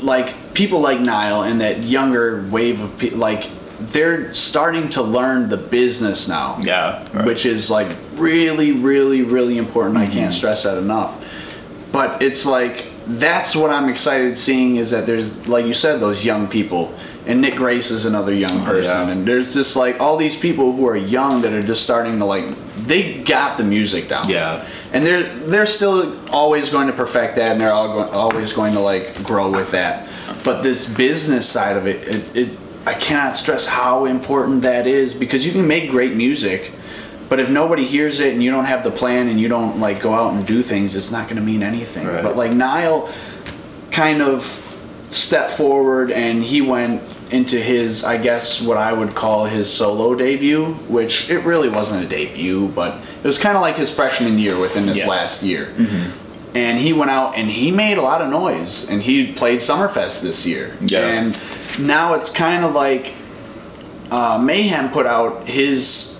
[0.02, 5.48] like people like Nile and that younger wave of people, like they're starting to learn
[5.48, 6.58] the business now.
[6.60, 7.26] Yeah, right.
[7.26, 9.96] Which is like really, really, really important.
[9.96, 10.30] I can't mm-hmm.
[10.30, 11.18] stress that enough.
[11.92, 16.24] But it's like that's what I'm excited seeing is that there's like you said those
[16.24, 16.94] young people
[17.26, 19.12] and Nick Grace is another young oh, person Oh, yeah.
[19.12, 22.24] and there's just like all these people who are young that are just starting to
[22.24, 22.44] like
[22.76, 24.66] they got the music down Yeah.
[24.92, 28.72] And they're they're still always going to perfect that and they're all go- always going
[28.74, 30.08] to like grow with that
[30.44, 35.14] but this business side of it, it it i cannot stress how important that is
[35.14, 36.72] because you can make great music
[37.28, 40.00] but if nobody hears it and you don't have the plan and you don't like
[40.02, 42.22] go out and do things it's not going to mean anything Right.
[42.22, 43.08] but like nile
[43.90, 44.42] kind of
[45.10, 50.14] stepped forward and he went into his i guess what i would call his solo
[50.14, 54.38] debut which it really wasn't a debut but it was kind of like his freshman
[54.38, 55.06] year within this Yeah.
[55.08, 55.68] last year
[56.54, 60.22] and he went out and he made a lot of noise and he played summerfest
[60.22, 61.06] this year Yeah.
[61.06, 61.38] and
[61.78, 63.14] now it's kind of like
[64.10, 66.10] uh, mayhem put out his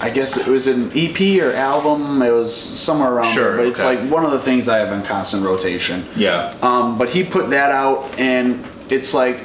[0.00, 2.20] I guess it was an EP or album.
[2.20, 3.98] It was somewhere around Sure, there, but it's okay.
[4.02, 6.04] like one of the things I have in constant rotation.
[6.14, 6.52] Yeah.
[6.60, 9.38] Um, but he put that out, and it's like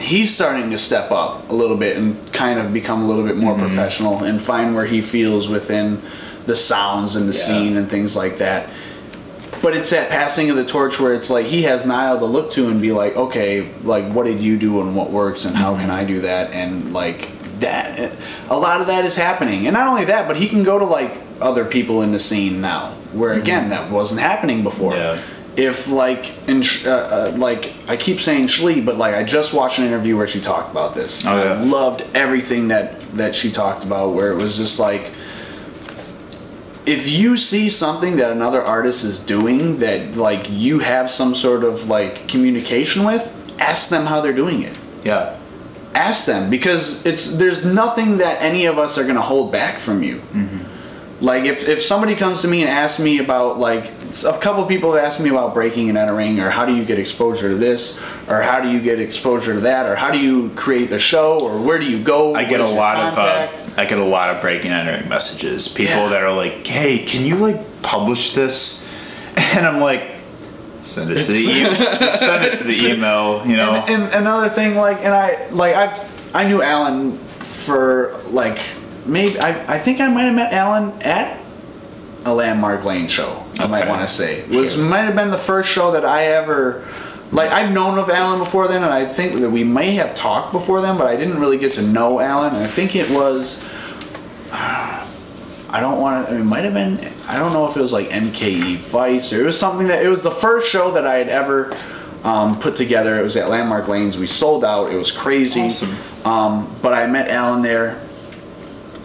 [0.00, 3.36] he's starting to step up a little bit and kind of become a little bit
[3.36, 3.44] Mm-hmm.
[3.44, 6.00] more professional and find where he feels within
[6.46, 7.38] the sounds and the Yeah.
[7.44, 8.68] scene and things like that.
[9.62, 12.50] But it's that passing of the torch where it's like he has Niall to look
[12.52, 15.72] to and be like, okay, like what did you do and what works and how
[15.72, 15.80] Mm-hmm.
[15.82, 17.28] can I do that and like
[17.60, 18.10] that.
[18.48, 20.86] A lot of that is happening, and not only that, but he can go to
[20.86, 25.58] like other people in the scene now, where again that wasn't happening before Mm-hmm.
[25.58, 25.66] Yeah.
[25.68, 29.78] if like in uh, uh, like I keep saying Shlee, but like I just watched
[29.78, 31.26] an interview where she talked about this.
[31.26, 31.52] Oh, yeah.
[31.52, 35.10] I loved everything that that she talked about, where it was just like
[36.86, 41.64] if you see something that another artist is doing that like you have some sort
[41.64, 44.78] of like communication with, ask them how they're doing it.
[45.04, 45.36] Yeah.
[45.94, 50.02] Ask them because it's there's nothing that any of us are gonna hold back from
[50.02, 50.16] you.
[50.16, 51.24] Mm-hmm.
[51.24, 53.90] Like if, if somebody comes to me and asks me about like
[54.24, 56.98] a couple people have asked me about breaking and entering or how do you get
[56.98, 60.50] exposure to this or how do you get exposure to that or how do you
[60.56, 62.34] create a show or where do you go?
[62.34, 63.62] I get a lot contact?
[63.62, 65.68] of uh, I get a lot of breaking and entering messages.
[65.72, 66.08] People Yeah.
[66.10, 68.86] that are like, "Hey, can you like publish this?"
[69.56, 70.02] And I'm like,
[70.82, 71.74] "Send it to the email.
[71.76, 73.72] send it to the email." You know.
[73.74, 78.58] And, and another thing, like, and I like I've I knew Alan for like
[79.06, 81.39] maybe I, I think I might have met Alan at
[82.24, 83.44] a Landmark Lane show.
[83.58, 84.84] I might want to say it was Sure.
[84.84, 86.84] might have been the first show that I ever
[87.32, 90.52] like I've known of Alan before then, and I think that we may have talked
[90.52, 92.54] before then, but I didn't really get to know Alan.
[92.54, 93.64] And I think it was.
[94.52, 96.34] I don't want to.
[96.36, 96.98] It might have been.
[97.28, 100.08] I don't know if it was like MKE Vice or it was something that it
[100.08, 101.72] was the first show that I had ever
[102.24, 103.18] um, put together.
[103.20, 104.18] It was at Landmark Lanes.
[104.18, 104.92] We sold out.
[104.92, 105.60] It was crazy.
[105.62, 106.26] Awesome.
[106.26, 108.00] Um, but I met Alan there,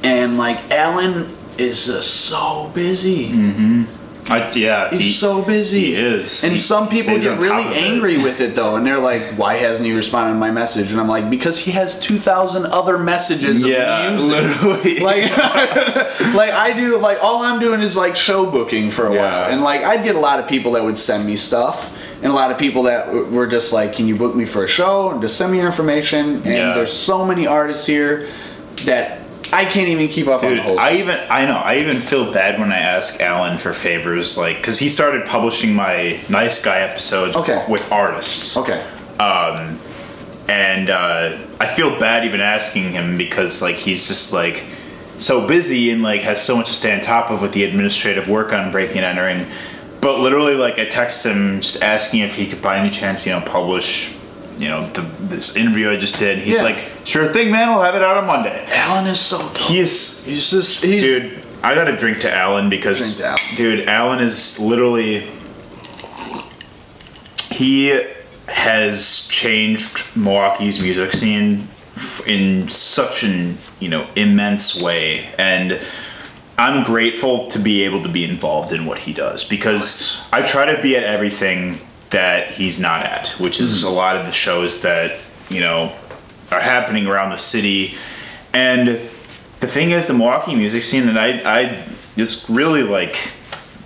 [0.02, 3.30] and like Alan is just so busy.
[3.30, 3.84] Mm-hmm.
[4.28, 5.86] I, yeah, He's he- so busy.
[5.86, 6.44] He is.
[6.44, 7.78] And He some people get really top it.
[7.78, 11.00] angry with it though, and they're like, "Why hasn't he responded to my message?" And
[11.00, 15.00] I'm like, "Because he has two thousand other messages of Yeah, music." literally.
[15.02, 15.38] like
[16.34, 19.22] like I do like all I'm doing is like show booking for a Yeah.
[19.42, 22.32] while and like I'd get a lot of people that would send me stuff and
[22.32, 25.12] a lot of people that were just like can you book me for a show
[25.12, 26.74] and just send me your information and Yeah.
[26.74, 28.28] there's so many artists here
[28.86, 29.22] that
[29.54, 31.98] I can't even keep up on Dude, the whole I even I know I even
[31.98, 36.64] feel bad when I ask Alan for favors, like because he started publishing my nice
[36.64, 37.64] guy episodes Okay.
[37.70, 38.58] with artists.
[38.58, 38.82] okay
[39.20, 39.80] Um,
[40.48, 44.64] and uh, I feel bad even asking him because like he's just like
[45.18, 48.28] so busy and like has so much to stay on top of with the administrative
[48.30, 49.46] work on breaking and entering.
[50.02, 53.32] But literally, like I text him just asking if he could by any chance, you
[53.34, 54.16] know, publish,
[54.58, 56.40] you know, the, this interview I just did.
[56.40, 56.64] He's Yeah.
[56.64, 57.70] like, "Sure thing, man.
[57.70, 59.58] I'll have it out on Monday." Alan is so dope.
[59.58, 63.40] He's he's just he's dude i gotta drink to alan because to Alan.
[63.56, 65.26] dude alan is literally
[67.52, 67.88] he
[68.48, 71.68] has changed milwaukee's music scene
[72.28, 75.80] in such an you know immense way and
[76.58, 80.66] i'm grateful to be able to be involved in what he does because i try
[80.66, 81.80] to be at everything
[82.12, 83.94] that he's not at which is mm-hmm.
[83.94, 85.94] a lot of the shows that you know
[86.52, 87.96] are happening around the city.
[88.54, 91.84] And the thing is the milwaukee music scene and i i
[92.16, 93.16] it's really like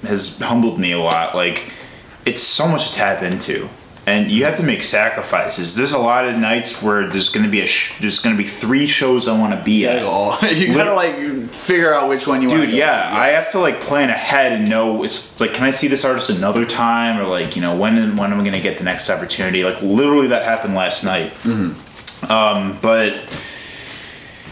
[0.03, 1.35] has humbled me a lot.
[1.35, 1.71] Like
[2.25, 3.69] it's so much to tap into
[4.05, 5.75] and you have to make sacrifices.
[5.75, 8.41] There's a lot of nights where there's going to be a sh- there's going to
[8.41, 9.99] be three shows i want to be at.
[10.51, 11.15] You gotta like
[11.49, 14.69] figure out which one you want Dude, yeah, I have to like plan ahead and
[14.69, 18.15] know it's like, can I see this artist another time, or like, you know, when
[18.17, 19.63] when am I gonna get the next opportunity?
[19.63, 21.31] Like, literally, that happened last night.
[22.29, 23.13] Um, but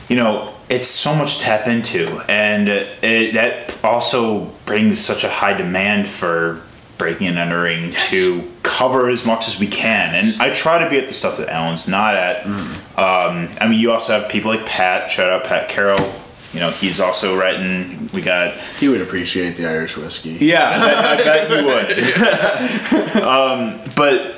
[0.10, 5.30] you know, it's so much to tap into, and it, that also brings such a
[5.30, 6.62] high demand for
[6.98, 8.42] breaking and entering to
[8.78, 10.14] cover as much as we can.
[10.14, 12.46] And I try to be at the stuff that Alan's not at.
[12.46, 15.10] Um, I mean, you also have people like Pat.
[15.10, 16.14] Shout out Pat Carroll.
[16.54, 18.10] You know, he's also writing.
[18.14, 23.24] We got he would appreciate the Irish whiskey yeah, I bet, I bet you would.
[23.24, 24.36] um, but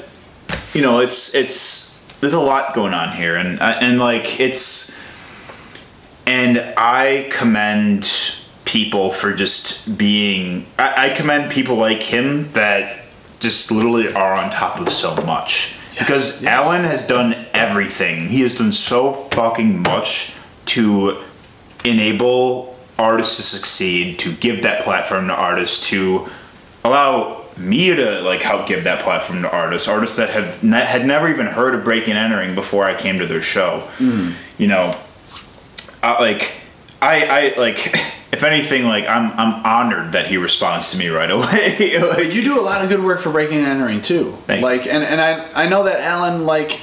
[0.74, 5.02] you know, it's it's there's a lot going on here, and and like it's,
[6.26, 10.66] and I commend people for just being.
[10.78, 12.99] I, I commend people like him that
[13.40, 15.80] just literally are on top of so much.
[15.98, 18.30] Because Alan has done everything.
[18.30, 20.36] He has done so fucking much
[20.68, 21.18] to
[21.84, 26.28] enable artists to succeed, to give that platform to artists, to
[26.84, 31.06] allow me to like help give that platform to artists, artists that have ne- had
[31.06, 33.88] never even heard of breaking and entering before I came to their show.
[33.98, 34.34] Mm.
[34.58, 34.98] You know,
[36.02, 36.62] I, like
[37.02, 37.94] I, I like
[38.32, 42.00] if anything, like I'm I'm honored that he responds to me right away.
[42.00, 44.38] like, you do a lot of good work for breaking and entering too.
[44.46, 46.82] Thank like, and and I I know that Alan like.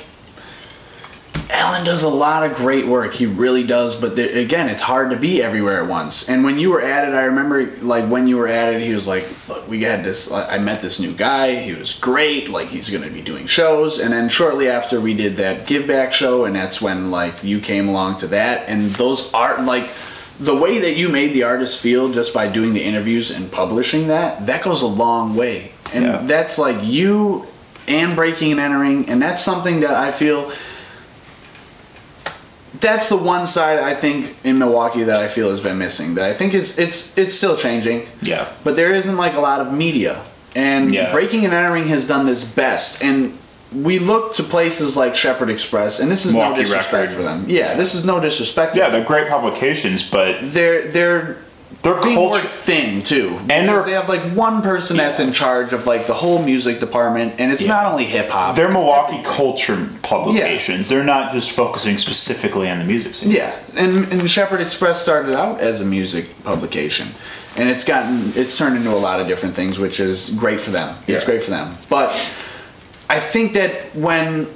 [1.48, 3.14] Alan does a lot of great work.
[3.14, 4.00] He really does.
[4.00, 6.28] But there, again, it's hard to be everywhere at once.
[6.28, 8.92] And when you were at it, I remember like when you were at it, he
[8.92, 10.32] was like, "Look, we had this.
[10.32, 11.62] I met this new guy.
[11.62, 12.48] He was great.
[12.48, 15.86] Like he's going to be doing shows." And then shortly after, we did that Give
[15.86, 18.68] Back show, and that's when like you came along to that.
[18.68, 19.88] And those art like
[20.38, 24.08] the way that you made the artist feel just by doing the interviews and publishing
[24.08, 26.20] that that goes a long way and Yeah.
[26.24, 27.46] that's like you
[27.88, 30.50] and breaking and entering and that's something that i feel
[32.80, 36.24] that's the one side i think in milwaukee that i feel has been missing that
[36.28, 38.46] i think is it's it's still changing yeah.
[38.64, 40.20] but there isn't like a lot of media
[40.54, 41.12] and Yeah.
[41.12, 43.36] breaking and entering has done this best and
[43.74, 47.14] we look to places like shepherd express and this is Milwaukee no disrespect Record.
[47.16, 51.36] for them yeah this is no disrespect Yeah, they're great publications, but they're they're
[51.82, 55.32] Their being more culture- thin too, And they're- they have like one person that's in
[55.32, 57.68] charge of like the whole music department, and it's Yeah.
[57.76, 58.54] not only hip hop.
[58.56, 60.88] They're Milwaukee culture publications.
[60.88, 63.30] They're not just focusing specifically on the music scene.
[63.30, 67.08] Yeah, and and Shepherd Express started out as a music publication,
[67.56, 70.70] and it's gotten it's turned into a lot of different things, which is great for
[70.70, 70.94] them.
[71.08, 71.76] It's great for them.
[71.88, 72.10] But
[73.08, 74.48] I think that when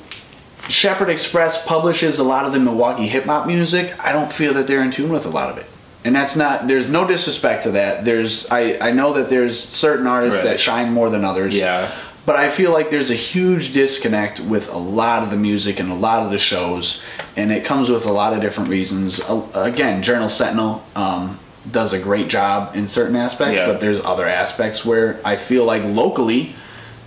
[0.68, 4.66] Shepherd Express publishes a lot of the Milwaukee hip hop music, I don't feel that
[4.66, 5.66] they're in tune with a lot of it.
[6.04, 8.04] And that's not there's no disrespect to that.
[8.04, 10.50] There's I, I know that there's certain artists Right.
[10.52, 11.54] that shine more than others.
[11.54, 11.90] Yeah.
[12.26, 15.90] But I feel like there's a huge disconnect with a lot of the music and
[15.90, 17.02] a lot of the shows,
[17.36, 19.20] and it comes with a lot of different reasons.
[19.54, 21.38] Again, Journal Sentinel um,
[21.70, 23.66] does a great job in certain aspects, Yeah.
[23.66, 26.54] but there's other aspects where I feel like locally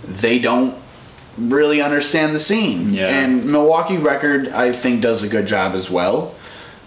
[0.02, 0.74] they don't
[1.38, 2.88] really understand the scene.
[2.90, 3.08] Yeah.
[3.08, 6.34] And Milwaukee Record, I think, does a good job as well.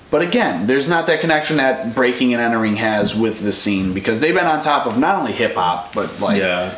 [0.09, 4.21] But again, there's not that connection that Breaking and Entering has with the scene because
[4.21, 6.75] they've been on top of not only hip hop, but like Yeah.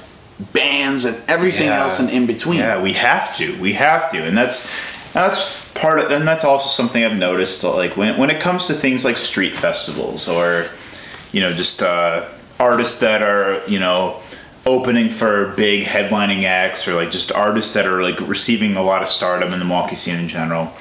[0.53, 1.84] bands and everything Yeah.
[1.84, 2.58] else in, in between.
[2.60, 3.55] Yeah, we have to.
[3.62, 4.71] We have to, and that's
[5.13, 7.63] that's part of, and that's also something I've noticed.
[7.63, 10.65] Like when when it comes to things like street festivals or,
[11.32, 12.25] you know, just uh,
[12.60, 14.15] artists that are you know
[14.69, 19.01] opening for big headlining acts or like just artists that are like receiving a lot
[19.01, 20.71] of stardom in the Milwaukee scene in general.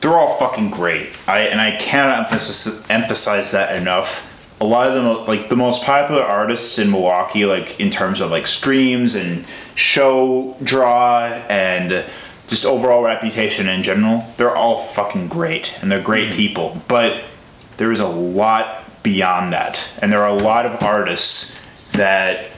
[0.00, 1.08] They're all fucking great.
[1.26, 4.30] I and I cannot emphasize emphasize that enough.
[4.60, 8.30] A lot of them, like the most popular artists in Milwaukee, like in terms of
[8.30, 9.44] like streams and
[9.74, 12.04] show draw and
[12.46, 16.36] just overall reputation in general, they're all fucking great and they're great mm-hmm.
[16.36, 16.82] people.
[16.86, 17.24] But
[17.78, 21.60] there is a lot beyond that, and there are a lot of artists
[21.92, 22.50] that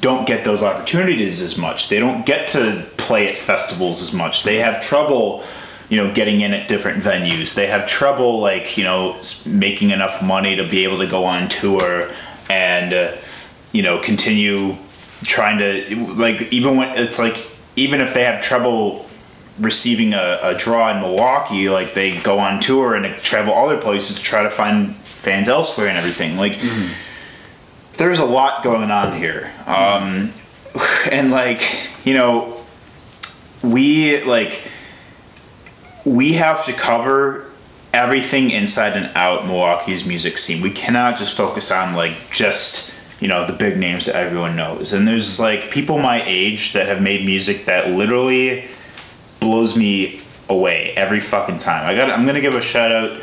[0.00, 1.88] don't get those opportunities as much.
[1.88, 4.44] They don't get to play at festivals as much.
[4.44, 5.42] They have trouble,
[5.88, 7.54] you know, getting in at different venues.
[7.54, 11.48] They have trouble, like, you know, making enough money to be able to go on
[11.48, 12.10] tour
[12.50, 13.12] and, uh,
[13.72, 14.76] you know, continue
[15.22, 17.36] trying to, like, even when it's like,
[17.76, 19.06] even if they have trouble
[19.58, 24.16] receiving a, a draw in Milwaukee, like, they go on tour and travel other places
[24.16, 26.36] to try to find fans elsewhere and everything.
[26.36, 26.58] Like,
[27.98, 29.50] there's a lot going on here.
[29.66, 30.32] Um,
[31.12, 31.62] and like
[32.04, 32.64] you know
[33.62, 34.62] we like
[36.04, 37.44] we have to cover
[37.92, 40.62] everything inside and out milwaukee's music scene.
[40.62, 44.92] We cannot just focus on like just you know the big names that everyone knows.
[44.92, 48.64] And there's like people my age that have made music that literally
[49.40, 51.86] blows me away every fucking time.
[51.86, 53.20] I got i'm gonna give a shout out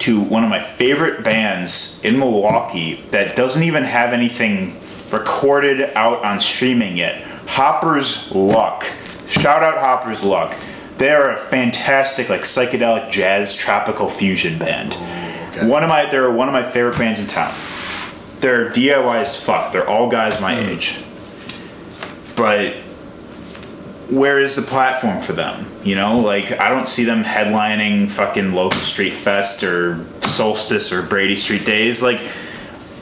[0.00, 4.78] to one of my favorite bands in Milwaukee that doesn't even have anything
[5.10, 7.22] recorded out on streaming yet.
[7.46, 8.84] Hopper's Luck.
[9.28, 10.54] Shout out Hopper's Luck.
[10.98, 14.94] They are a fantastic like psychedelic jazz tropical fusion band.
[15.50, 15.66] Okay.
[15.66, 17.54] One of my they're one of my favorite bands in town.
[18.40, 19.72] They're DIY as fuck.
[19.72, 20.68] They're all guys my hmm.
[20.70, 21.02] age.
[22.36, 22.76] But
[24.10, 25.66] where is the platform for them?
[25.82, 31.02] You know, like I don't see them headlining fucking local street fest or solstice or
[31.02, 32.02] Brady Street days.
[32.02, 32.20] Like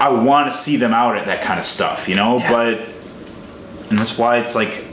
[0.00, 2.50] I want to see them out at that kind of stuff, you know, Yeah.
[2.50, 2.80] but
[3.90, 4.86] and that's why it's like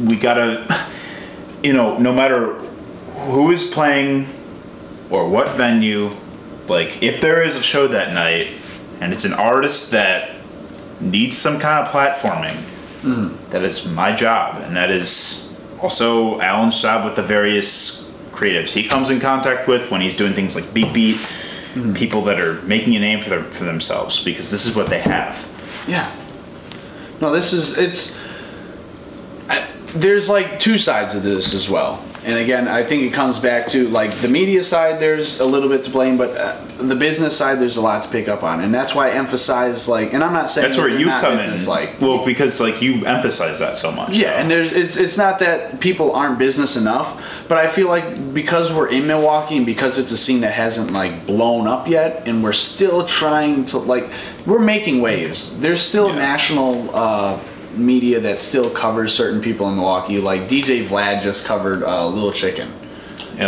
[0.00, 0.64] we gotta,
[1.62, 4.26] you know, no matter who is playing
[5.10, 6.10] or what venue,
[6.68, 8.48] like if there is a show that night
[9.00, 10.30] and it's an artist that
[11.00, 12.56] needs some kind of platforming,
[13.02, 18.88] that is my job, and that is also Alan's job with the various creatives he
[18.88, 21.20] comes in contact with when he's doing things like Beat Beat,
[21.94, 25.00] people that are making a name for their, for themselves because this is what they
[25.00, 25.48] have.
[25.86, 26.10] Yeah.
[27.20, 28.20] No, this is it's.
[29.48, 33.38] I, there's like two sides of this as well, and again, I think it comes
[33.38, 35.00] back to like the media side.
[35.00, 38.08] There's a little bit to blame, but uh, the business side, there's a lot to
[38.08, 40.88] pick up on, and that's why I emphasize like, and I'm not saying That's where
[40.88, 41.68] you come business in.
[41.70, 44.16] like well, because like you emphasize that so much.
[44.16, 48.32] Yeah, and there's it's it's not that people aren't business enough, but I feel like
[48.34, 52.26] because we're in Milwaukee and because it's a scene that hasn't like blown up yet,
[52.28, 54.04] and we're still trying to like
[54.46, 55.58] we're making waves.
[55.60, 56.16] There's still Yeah.
[56.18, 57.38] national uh,
[57.76, 60.18] media that still covers certain people in Milwaukee.
[60.18, 62.70] Like DJ Vlad just covered uh, Little Chicken.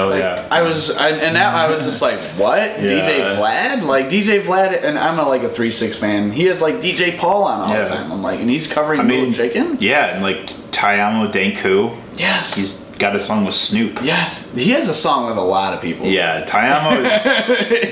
[0.03, 0.49] Like, yeah.
[0.51, 2.61] I was, I, and now I was just like, what?
[2.79, 3.83] DJ Vlad?
[3.83, 6.31] Like DJ Vlad, and I'm a, like a three six fan.
[6.31, 7.85] He has like DJ Paul on all Yeah.
[7.85, 8.13] the time.
[8.13, 9.79] I'm like, and he's covering I mean, Chicken.
[9.81, 11.97] Yeah, and like Taiyamo Denku.
[12.19, 12.55] Yes.
[12.55, 13.99] he's got a song with Snoop.
[14.03, 16.07] Yes, he has a song with a lot of people.
[16.07, 17.05] Yeah, Taiyamo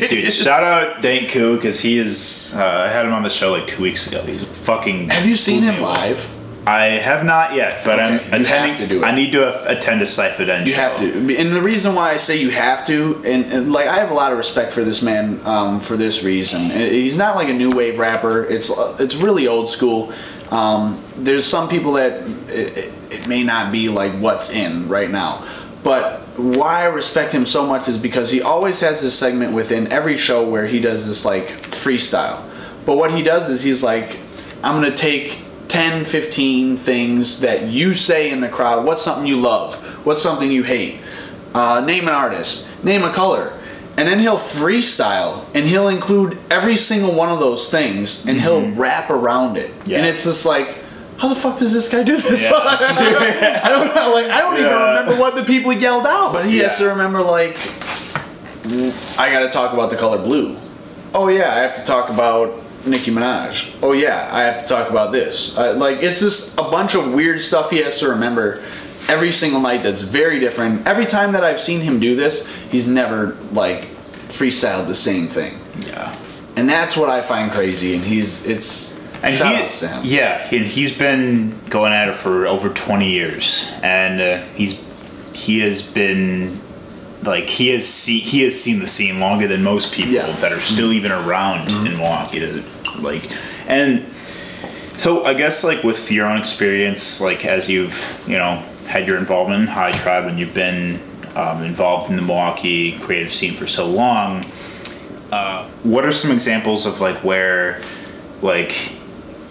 [0.02, 0.32] is dude.
[0.32, 2.54] Shout out Denku because he is.
[2.56, 4.22] Uh, I had him on the show like two weeks ago.
[4.22, 5.08] He's fucking.
[5.08, 6.20] Have you seen him live?
[6.66, 8.76] I have not yet, but Okay, I'm you attending.
[8.76, 9.04] to do it.
[9.06, 10.80] I need to attend a Cypher Den You show.
[10.80, 13.96] have to, and the reason why I say you have to, and, and, like I
[13.96, 16.70] have a lot of respect for this man um, for this reason.
[16.78, 18.44] He's not like a new wave rapper.
[18.44, 20.12] It's it's really old school.
[20.52, 25.10] Um, there's some people that it, it- it may not be like what's in right
[25.10, 25.46] now,
[25.84, 29.92] but why I respect him so much is because he always has this segment within
[29.92, 32.40] every show where he does this like freestyle.
[32.86, 34.16] But what he does is he's like,
[34.64, 35.36] I'm gonna take
[35.72, 38.84] 10, 15 things that you say in the crowd.
[38.84, 39.74] What's something you love?
[40.04, 41.00] What's something you hate?
[41.54, 42.84] Uh, name an artist.
[42.84, 43.58] Name a color.
[43.96, 48.70] And then he'll freestyle and he'll include every single one of those things and he'll
[48.72, 49.70] rap around it.
[49.70, 49.90] Mm-hmm.
[49.90, 49.98] Yeah.
[49.98, 50.76] And it's just like,
[51.16, 52.50] how the fuck does this guy do this?
[52.50, 52.50] Yeah.
[53.64, 54.12] I don't know.
[54.12, 57.22] Like I don't even remember what the people yelled out, but he has to remember
[57.22, 57.56] like,
[59.18, 60.54] I got to talk about the color blue.
[61.14, 63.74] Oh yeah, I have to talk about Nicki Minaj.
[63.82, 65.56] Oh yeah, I have to talk about this.
[65.56, 68.62] Uh, like it's just a bunch of weird stuff he has to remember
[69.08, 69.82] every single night.
[69.82, 70.86] That's very different.
[70.86, 73.84] Every time that I've seen him do this, he's never like
[74.32, 76.12] freestyled the same thing, Yeah.
[76.56, 77.94] and that's what I find crazy.
[77.94, 83.08] And he's it's And he, yeah, and he's been going at it for over 20
[83.10, 84.84] years, and uh, he's
[85.34, 86.60] he has been
[87.22, 90.22] like he has see, he has seen the scene longer than most people Yeah.
[90.26, 90.40] Mm-hmm.
[90.40, 92.62] that are still even around in Milwaukee.
[92.98, 93.22] Like,
[93.68, 94.04] and
[94.98, 99.18] so I guess like with your own experience, like as you've you know had your
[99.18, 101.00] involvement in High Tribe and you've been
[101.36, 104.44] um, involved in the Milwaukee creative scene for so long,
[105.30, 107.80] uh, what are some examples of like where
[108.42, 108.74] like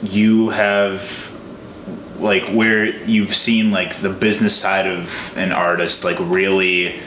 [0.03, 1.29] you have
[2.19, 6.99] like where you've seen like the business side of an artist like really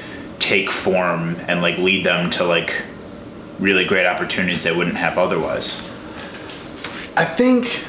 [0.44, 2.82] take form and like lead them to like
[3.58, 5.90] really great opportunities they wouldn't have otherwise
[7.16, 7.84] I think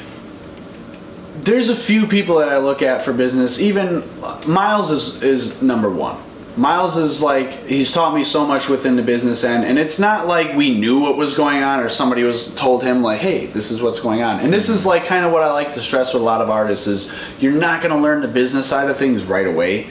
[1.42, 3.60] there's a few people that I look at for business.
[3.60, 6.16] Even uh, Miles is is number one.
[6.56, 10.26] Miles is like he's taught me so much within the business end, and it's not
[10.26, 13.70] like we knew what was going on or somebody was told him like, "Hey, this
[13.70, 16.14] is what's going on." And this is like kind of what I like to stress
[16.14, 18.96] with a lot of artists is you're not going to learn the business side of
[18.96, 19.88] things right away.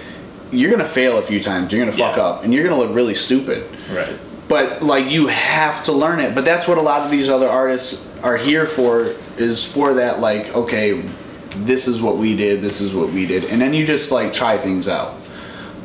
[0.51, 1.73] You're to fail a few times.
[1.73, 2.23] You're to fuck Yeah.
[2.23, 3.63] up, and you're to look really stupid.
[3.93, 4.15] Right.
[4.47, 6.35] But like you have to learn it.
[6.35, 10.19] But that's what a lot of these other artists are here for is for that
[10.21, 11.03] like okay
[11.57, 13.45] this is what we did this is what we did.
[13.45, 15.15] And then you just like try things out.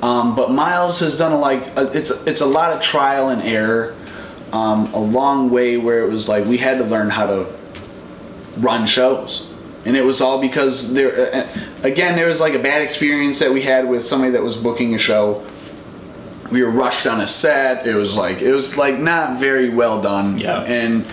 [0.03, 3.43] Um, but miles has done a like a, it's it's a lot of trial and
[3.43, 3.95] error
[4.53, 7.47] um, a long way where it was like we had to learn how to
[8.59, 9.50] run shows
[9.85, 11.49] and it was all because there uh,
[11.83, 14.95] again there was like a bad experience that we had with somebody that was booking
[14.95, 15.45] a show
[16.51, 17.87] we were rushed on a set.
[17.87, 20.39] It was like it was like not very well done.
[20.39, 20.63] Yeah.
[20.63, 21.05] And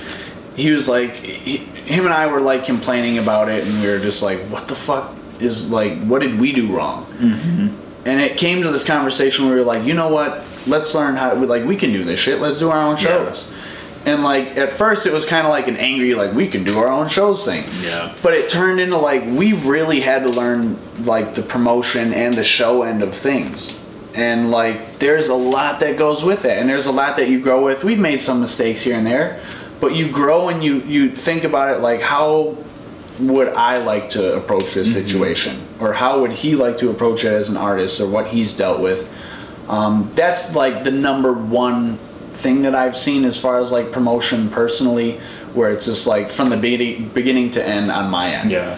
[0.55, 3.99] he was like, he, him and I were like complaining about it, and we were
[3.99, 7.05] just like, what the fuck is like, what did we do wrong?
[7.05, 8.07] Mm-hmm.
[8.07, 10.45] And it came to this conversation where we were like, you know what?
[10.67, 11.33] Let's learn how.
[11.33, 12.39] To, like we can do this shit.
[12.39, 13.56] Let's do our own Yeah.
[14.07, 16.77] And like at first it was kind of like an angry like we can do
[16.79, 17.65] our own shows thing.
[17.81, 18.15] Yeah.
[18.23, 22.43] But it turned into like we really had to learn like the promotion and the
[22.43, 23.85] show end of things.
[24.15, 27.41] And like there's a lot that goes with it and there's a lot that you
[27.41, 27.83] grow with.
[27.83, 29.41] We've made some mistakes here and there,
[29.81, 32.57] but you grow and you you think about it like how
[33.19, 37.33] would I like to approach this situation or how would he like to approach it
[37.33, 39.13] as an artist or what he's dealt with.
[39.67, 41.99] Um, that's like the number one
[42.37, 45.19] thing that I've seen as far as like promotion personally,
[45.53, 48.51] where it's just like from the be- beginning to end on my end.
[48.51, 48.77] yeah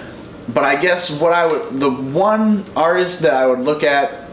[0.53, 4.27] But I guess what I would, the one artist that I would look at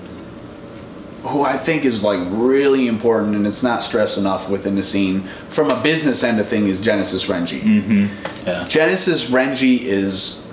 [1.22, 5.22] who I think is like really important and it's not stressed enough within the scene
[5.51, 7.61] from a business end of thing is Genesis Renji.
[7.62, 8.47] Mm-hmm.
[8.47, 10.49] yeah Genesis Renji is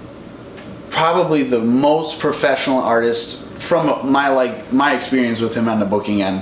[0.89, 6.21] probably the most professional artist from my like my experience with him on the booking
[6.23, 6.41] end.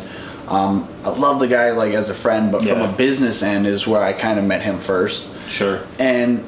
[0.52, 3.88] Um, I love the guy like as a friend, but from a business end is
[3.88, 5.30] where I kind of met him first.
[5.49, 6.43] sure And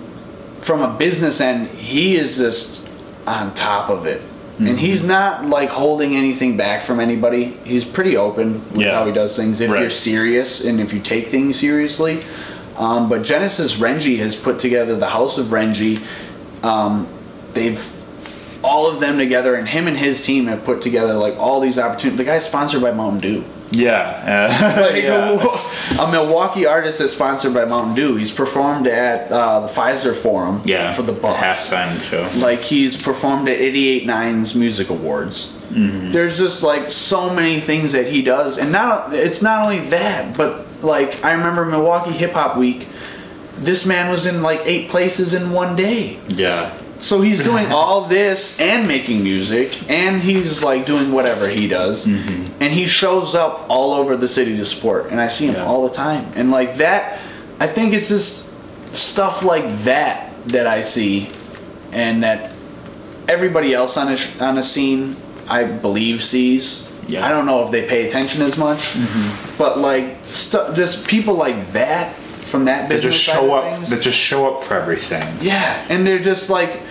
[0.60, 2.90] from a business end, he is just
[3.26, 4.22] on top of it.
[4.60, 7.46] And he's not like holding anything back from anybody.
[7.66, 8.92] He's pretty open with Yeah.
[9.00, 9.82] how he does things if Right.
[9.82, 12.20] you're serious and if you take things seriously.
[12.78, 16.00] Um, but Genesis Renji has put together the House of Renji.
[16.64, 17.08] Um,
[17.54, 17.78] they've
[18.64, 21.78] all of them together, and him and his team have put together like all these
[21.78, 22.18] opportunities.
[22.18, 23.44] The guy's sponsored by Mountain Dew.
[23.72, 24.48] yeah
[24.78, 26.00] uh, Like, yeah.
[26.08, 28.16] a Milwaukee artist that's sponsored by Mountain Dew.
[28.16, 31.42] He's performed at uh, the Fiserv Forum yeah for the Bucks.
[31.72, 35.60] halftime show Like he's performed at 88 Nines Music Awards.
[35.72, 40.38] There's just like so many things that he does, and not it's not only that,
[40.38, 42.88] but like I remember Milwaukee Hip Hop Week.
[43.58, 46.20] This man was in like eight places in one day.
[46.28, 51.68] yeah So he's doing all this and making music, and he's like doing whatever he
[51.68, 52.62] does, mm-hmm.
[52.64, 55.66] and he shows up all over the city to support, and I see him Yeah.
[55.66, 57.20] all the time, and like that,
[57.60, 58.54] I think it's just
[58.96, 61.30] stuff like that that I see,
[61.92, 62.52] and that
[63.28, 65.16] everybody else on a on a scene,
[65.50, 66.90] I believe sees.
[67.08, 67.26] Yeah.
[67.26, 69.58] I don't know if they pay attention as much, mm-hmm.
[69.58, 73.84] but like stu- just people like that from that That business just show up.
[73.86, 75.28] That just show up for everything.
[75.42, 76.82] Yeah, and they're just like,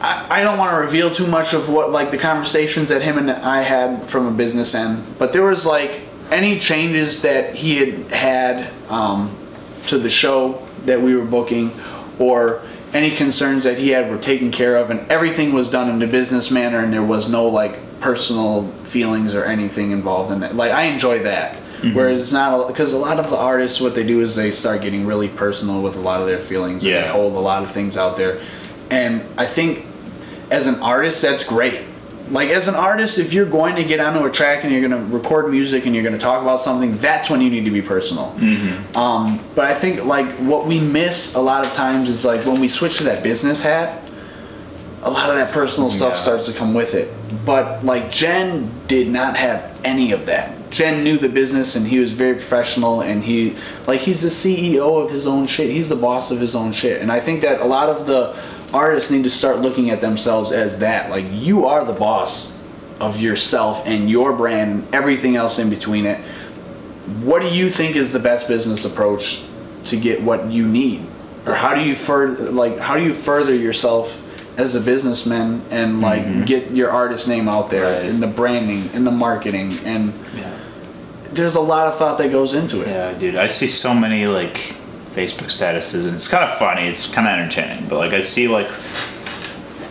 [0.00, 3.18] I, I don't want to reveal too much of what like the conversations that him
[3.18, 7.76] and I had from a business end, but there was like any changes that he
[7.76, 9.34] had had um,
[9.86, 11.70] to the show that we were booking,
[12.18, 12.62] or
[12.92, 16.06] any concerns that he had were taken care of, and everything was done in a
[16.10, 20.54] business manner, and there was no like personal feelings or anything involved in it.
[20.54, 21.58] Like I enjoy that.
[21.94, 24.82] Whereas it's not because a lot of the artists, what they do is they start
[24.82, 26.84] getting really personal with a lot of their feelings.
[26.84, 27.12] and they Yeah.
[27.12, 28.38] hold a lot of things out there.
[28.90, 29.84] And I think
[30.50, 31.80] as an artist, that's great.
[32.30, 34.90] Like as an artist, if you're going to get onto a track and you're going
[35.00, 37.70] to record music and you're going to talk about something, that's when you need to
[37.70, 38.34] be personal.
[38.96, 42.60] Um, but I think like what we miss a lot of times is like when
[42.60, 44.02] we switch to that business hat,
[45.04, 46.18] a lot of that personal stuff Yeah.
[46.18, 47.12] starts to come with it.
[47.44, 50.50] But like Jen did not have any of that.
[50.70, 53.56] Jen knew the business and he was very professional and he
[53.86, 55.70] like he's the CEO of his own shit.
[55.70, 57.00] He's the boss of his own shit.
[57.02, 58.36] And I think that a lot of the
[58.74, 61.10] artists need to start looking at themselves as that.
[61.10, 62.56] Like you are the boss
[63.00, 66.18] of yourself and your brand and everything else in between it.
[67.22, 69.44] What do you think is the best business approach
[69.84, 71.06] to get what you need?
[71.46, 74.22] Or how do you further like how do you further yourself
[74.58, 76.44] as a businessman and like mm-hmm.
[76.44, 78.10] get your artist name out there Right.
[78.10, 80.58] and the branding and the marketing and Yeah.
[81.32, 82.88] there's a lot of thought that goes into it.
[82.88, 83.36] Yeah, dude.
[83.36, 84.54] I see so many like
[85.10, 86.86] Facebook statuses, and it's kind of funny.
[86.86, 88.68] It's kind of entertaining, but like I see like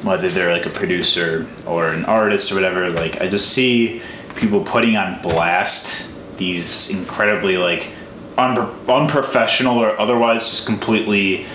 [0.04, 2.90] whether they're like a producer or an artist or whatever.
[2.90, 4.02] Like I just see
[4.36, 7.88] people putting on blast these incredibly like
[8.38, 8.58] un-
[8.90, 11.46] unprofessional or otherwise just completely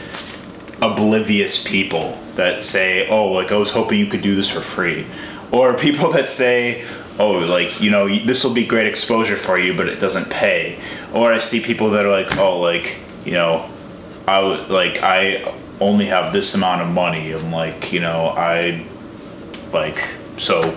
[0.83, 5.07] oblivious people that say, "Oh, like I was hoping you could do this for free,"
[5.53, 6.85] or people that say,
[7.21, 10.79] "Oh, like you know, this will be great exposure for you, but it doesn't pay."
[11.13, 13.69] Or I see people that are like, "Oh, like you know,
[14.27, 18.85] I like I only have this amount of money, and like you know, I
[19.73, 19.99] like
[20.37, 20.77] so."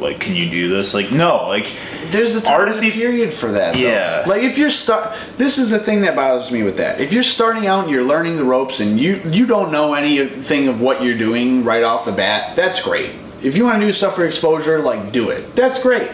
[0.00, 0.94] Like, can you do this?
[0.94, 1.46] Like, no.
[1.46, 1.70] Like,
[2.10, 3.74] There's a time Artists and a need- period for that.
[3.74, 3.78] though.
[3.78, 4.24] Yeah.
[4.26, 7.00] Like if you're start, this is the thing that bothers me with that.
[7.00, 10.66] If you're starting out and you're learning the ropes and you you don't know anything
[10.66, 13.10] of what you're doing right off the bat, that's great.
[13.42, 15.54] If you want to do stuff for exposure, like do it.
[15.56, 16.10] That's great.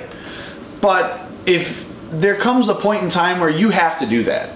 [0.80, 4.54] But if there comes a point in time where you have to do that,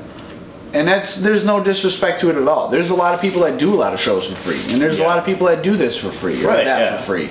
[0.72, 2.68] and that's there's no disrespect to it at all.
[2.68, 5.00] There's a lot of people that do a lot of shows for free, and there's
[5.00, 6.96] a lot of people that do this for free or Right, that yeah.
[6.96, 7.28] for free,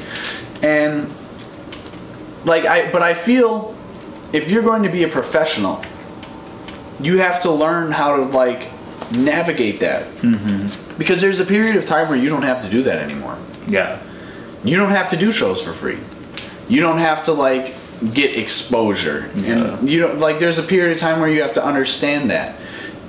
[0.61, 1.11] and
[2.45, 3.75] like I but I feel
[4.31, 5.83] if you're going to be a professional,
[6.99, 8.69] you have to learn how to like
[9.11, 10.05] navigate that.
[10.21, 10.97] Mm-hmm.
[10.97, 13.37] Because there's a period of time where you don't have to do that anymore.
[13.67, 13.99] yeah,
[14.63, 15.97] You don't have to do shows for free.
[16.69, 17.75] You don't have to like
[18.13, 19.29] get exposure.
[19.35, 19.77] Yeah.
[19.77, 22.57] And you don't like there's a period of time where you have to understand that.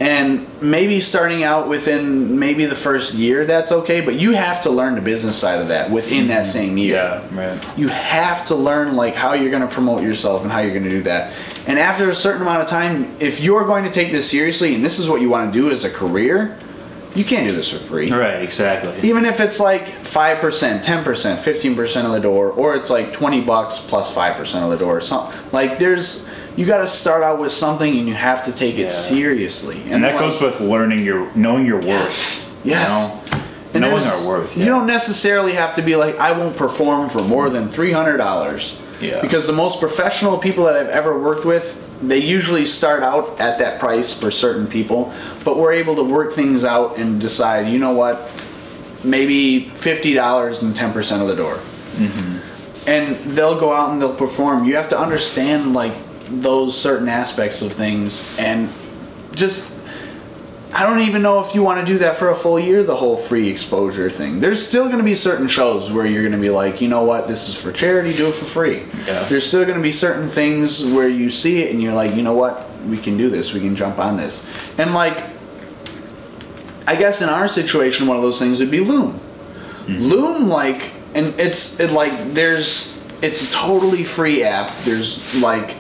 [0.01, 4.71] And maybe starting out within maybe the first year that's okay, but you have to
[4.71, 6.59] learn the business side of that within that mm-hmm.
[6.59, 6.95] same year.
[6.95, 7.79] yeah, right.
[7.79, 10.85] You have to learn like how you're going to promote yourself and how you're going
[10.85, 11.33] to do that.
[11.69, 14.85] And after a certain amount of time, if you're going to take this seriously and
[14.85, 16.59] this is what you want to do as a career,
[17.15, 18.11] you can't do this for free.
[18.11, 19.09] Right, exactly.
[19.09, 23.79] Even if it's like 5%, 10%, 15% of the door, or it's like 20 bucks
[23.87, 27.53] plus 5% of the door, or something like there's, you got to start out with
[27.53, 29.81] something and you have to take it seriously.
[29.91, 32.47] And that like- goes with learning your knowing your Yes.
[32.47, 32.61] worth.
[32.65, 32.89] Yes.
[32.89, 33.19] You know?
[33.75, 34.57] And knowing our worth.
[34.57, 38.19] You don't necessarily have to be like, I won't perform for more than three hundred
[38.19, 38.79] dollars.
[39.01, 39.21] Yeah.
[39.23, 43.59] Because the most professional people that I've ever worked with, they usually start out at
[43.61, 45.13] that price for certain people,
[45.45, 48.31] but we're able to work things out and decide, you know what,
[49.05, 51.55] maybe fifty dollars and ten percent of the door.
[51.55, 52.89] Mm-hmm.
[52.89, 54.65] And they'll go out and they'll perform.
[54.65, 55.93] You have to understand like
[56.29, 58.69] those certain aspects of things and
[59.35, 59.82] just
[60.75, 62.97] I don't even know if you want to do that for a full year, the
[62.97, 64.41] whole free exposure thing.
[64.41, 67.05] There's still going to be certain shows where you're going to be like, you know
[67.05, 68.79] what, this is for charity, do it for free.
[69.07, 69.23] Yeah.
[69.25, 72.23] There's still going to be certain things where you see it and you're like, you
[72.23, 74.51] know what, we can do this, we can jump on this.
[74.79, 75.23] And like,
[76.87, 79.13] I guess in our situation, one of those things would be Loom.
[79.13, 80.03] Mm-hmm.
[80.03, 84.75] Loom, like, and it's it like there's it's a totally free app.
[84.85, 85.77] There's like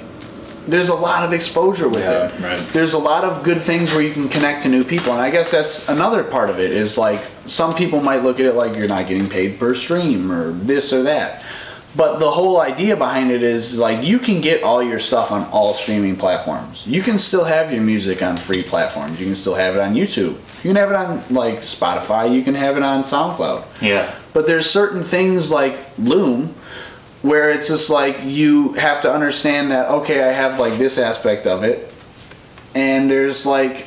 [0.66, 2.40] there's a lot of exposure with Yeah, it.
[2.40, 2.58] right.
[2.72, 5.30] There's a lot of good things where you can connect to new people, and I
[5.30, 6.70] guess that's another part of it.
[6.70, 10.30] Is like some people might look at it like you're not getting paid per stream
[10.30, 11.42] or this or that.
[11.94, 15.44] But the whole idea behind it is like you can get all your stuff on
[15.50, 16.86] all streaming platforms.
[16.86, 19.20] You can still have your music on free platforms.
[19.20, 20.36] You can still have it on YouTube.
[20.64, 22.34] You can have it on like Spotify.
[22.34, 23.82] You can have it on SoundCloud.
[23.82, 24.10] Yeah.
[24.32, 26.54] But there's certain things like Loom
[27.22, 31.46] where it's just like you have to understand that okay, I have like this aspect
[31.46, 31.94] of it,
[32.74, 33.86] and there's like,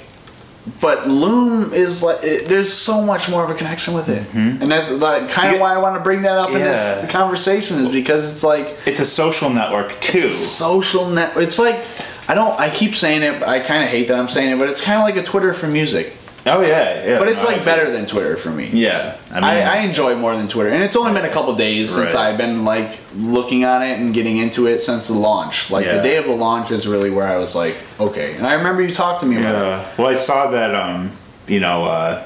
[0.81, 4.61] but Loom is like it, there's so much more of a connection with it, mm-hmm.
[4.61, 5.61] and that's like kind of Yeah.
[5.61, 6.71] why I want to bring that up in Yeah.
[6.71, 10.31] this conversation is because it's like It's a social network too.
[10.31, 11.33] social net.
[11.37, 11.79] It's like
[12.27, 12.59] I don't.
[12.59, 13.39] I keep saying it.
[13.39, 15.23] But I kind of hate that I'm saying it, but it's kind of like a
[15.23, 16.13] Twitter for music.
[16.47, 17.17] Oh yeah, yeah.
[17.19, 18.69] But it's no, like better than Twitter for me.
[18.71, 21.33] Yeah, I mean, I, I enjoy it more than Twitter, and it's only been a
[21.33, 22.29] couple days since Right.
[22.33, 25.71] I've been like looking on it and getting into it since the launch.
[25.71, 25.97] Like Yeah.
[25.97, 28.35] the day of the launch is really where I was like, okay.
[28.35, 29.59] And I remember you talked to me about it.
[29.59, 29.91] Yeah.
[29.97, 31.11] Well, I saw that um,
[31.47, 32.23] you know, uh,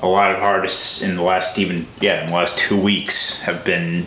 [0.00, 3.64] a lot of artists in the last even yeah, in the last two weeks have
[3.64, 4.04] been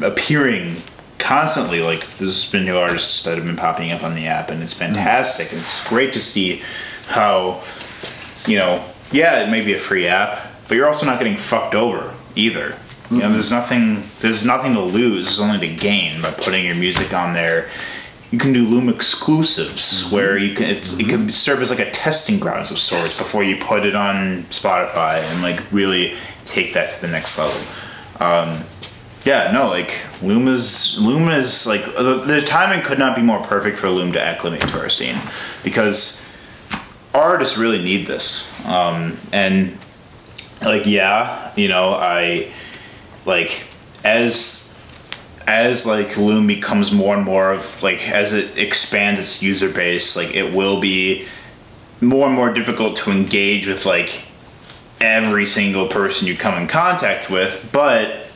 [0.00, 0.76] appearing
[1.18, 1.80] constantly.
[1.80, 4.74] Like there's been new artists that have been popping up on the app, and it's
[4.74, 5.50] fantastic.
[5.50, 6.62] And it's great to see
[7.08, 7.62] how
[8.46, 11.74] you know, yeah, it may be a free app, but you're also not getting fucked
[11.74, 12.76] over either.
[13.10, 16.74] You know, there's nothing there's nothing to lose, there's only to gain by putting your
[16.74, 17.68] music on there.
[18.30, 21.90] You can do Loom exclusives where you can it's, it can serve as like a
[21.90, 26.90] testing grounds of sorts before you put it on Spotify and like really take that
[26.92, 27.60] to the next level.
[28.18, 28.64] Um,
[29.26, 33.40] yeah, no, like Loom is Loom is like the, the timing could not be more
[33.40, 35.16] perfect for Loom to acclimate to our scene
[35.62, 36.21] because
[37.14, 38.50] artists really need this.
[38.66, 39.76] Um, and
[40.62, 42.52] like yeah, you know, I
[43.26, 43.64] like
[44.04, 44.80] as
[45.46, 50.16] as like Loom becomes more and more of like as it expands its user base,
[50.16, 51.26] like it will be
[52.00, 54.26] more and more difficult to engage with like
[55.00, 58.26] every single person you come in contact with, but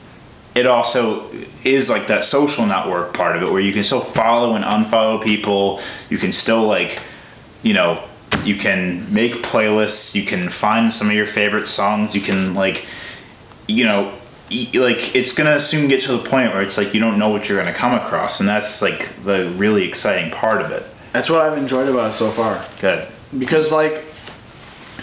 [0.55, 1.31] it also
[1.65, 5.23] is like that social network part of it where you can still follow and unfollow
[5.23, 5.81] people.
[6.09, 7.01] You can still like,
[7.63, 8.03] you know,
[8.47, 10.15] you can make playlists.
[10.15, 12.15] You can find some of your favorite songs.
[12.15, 12.87] You can like,
[13.67, 14.13] you know,
[14.51, 17.49] like it's gonna soon get to the point where it's like you don't know what
[17.49, 20.85] you're gonna come across, and that's like the really exciting part of it.
[21.13, 22.65] That's what I've enjoyed about it so far.
[22.81, 23.09] Good.
[23.37, 24.05] Because like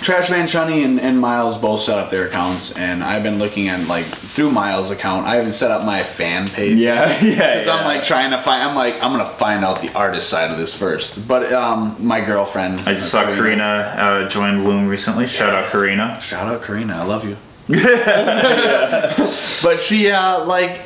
[0.04, 3.70] Trash Man Shunny and, and Miles both set up their accounts, and I've been looking
[3.70, 5.26] at like through Miles' account.
[5.26, 6.78] I haven't set up my fan page.
[6.78, 7.54] Yeah, yeah.
[7.54, 8.62] Because I'm like trying to find.
[8.64, 11.26] I'm like I'm gonna find out the artist side of this first.
[11.26, 12.82] But um, my girlfriend.
[12.82, 15.26] I just saw Karina uh, join Loom recently.
[15.26, 16.20] Shout out Karina.
[16.20, 17.38] Shout out Karina, I love you.
[19.64, 20.82] but she uh like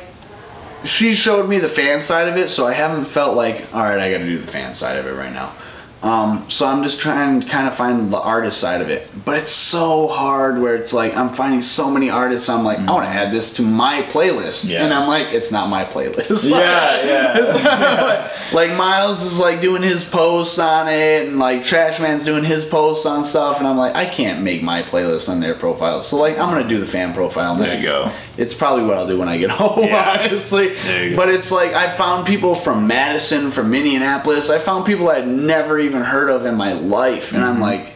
[0.84, 3.98] she showed me the fan side of it, so I haven't felt like all right,
[3.98, 5.52] I got to do the fan side of it right now.
[6.00, 9.36] Um, so I'm just trying to kind of find the artist side of it, but
[9.36, 12.48] it's so hard where it's like I'm finding so many artists.
[12.48, 14.84] I'm like, I want to add this to my playlist, Yeah.
[14.84, 16.48] and I'm like, it's not my playlist.
[16.50, 18.32] Yeah, yeah.
[18.52, 22.64] like Miles is like doing his posts on it, and like Trash Man's doing his
[22.64, 26.06] posts on stuff, and I'm like, I can't make my playlist on their profiles.
[26.06, 28.12] So like, I'm gonna do the fan profile There you go.
[28.38, 30.20] It's probably what I'll do when I get home, Yeah.
[30.24, 30.68] honestly.
[30.74, 31.16] There you go.
[31.16, 34.48] But it's like I found people from Madison, from Minneapolis.
[34.48, 37.94] I found people I'd never even heard of in my life, and I'm like,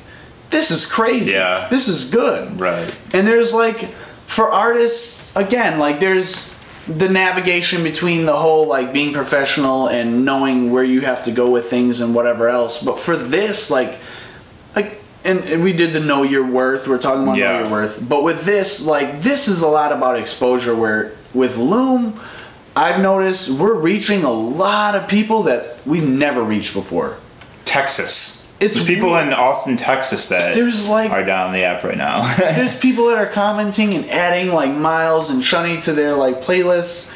[0.50, 1.32] this is crazy.
[1.32, 1.62] Mm-hmm.
[1.62, 1.68] Yeah.
[1.70, 2.58] This is good.
[2.60, 2.94] Right.
[3.14, 3.88] And there's like
[4.26, 6.52] for artists again, like there's
[6.88, 11.48] the navigation between the whole like being professional and knowing where you have to go
[11.50, 12.82] with things and whatever else.
[12.82, 13.98] But for this, like
[14.74, 17.52] like and, and we did the know your worth, we're talking about Yeah.
[17.52, 18.06] know your worth.
[18.08, 22.20] But with this, like this is a lot about exposure where with Loom
[22.74, 27.16] I've noticed we're reaching a lot of people that we've never reached before.
[27.64, 28.38] Texas.
[28.60, 29.26] It's There's people weird.
[29.26, 32.34] in Austin, Texas that There's, like- are down the app right now.
[32.38, 37.14] there's people that are commenting and adding like Miles and Shunny to their like playlists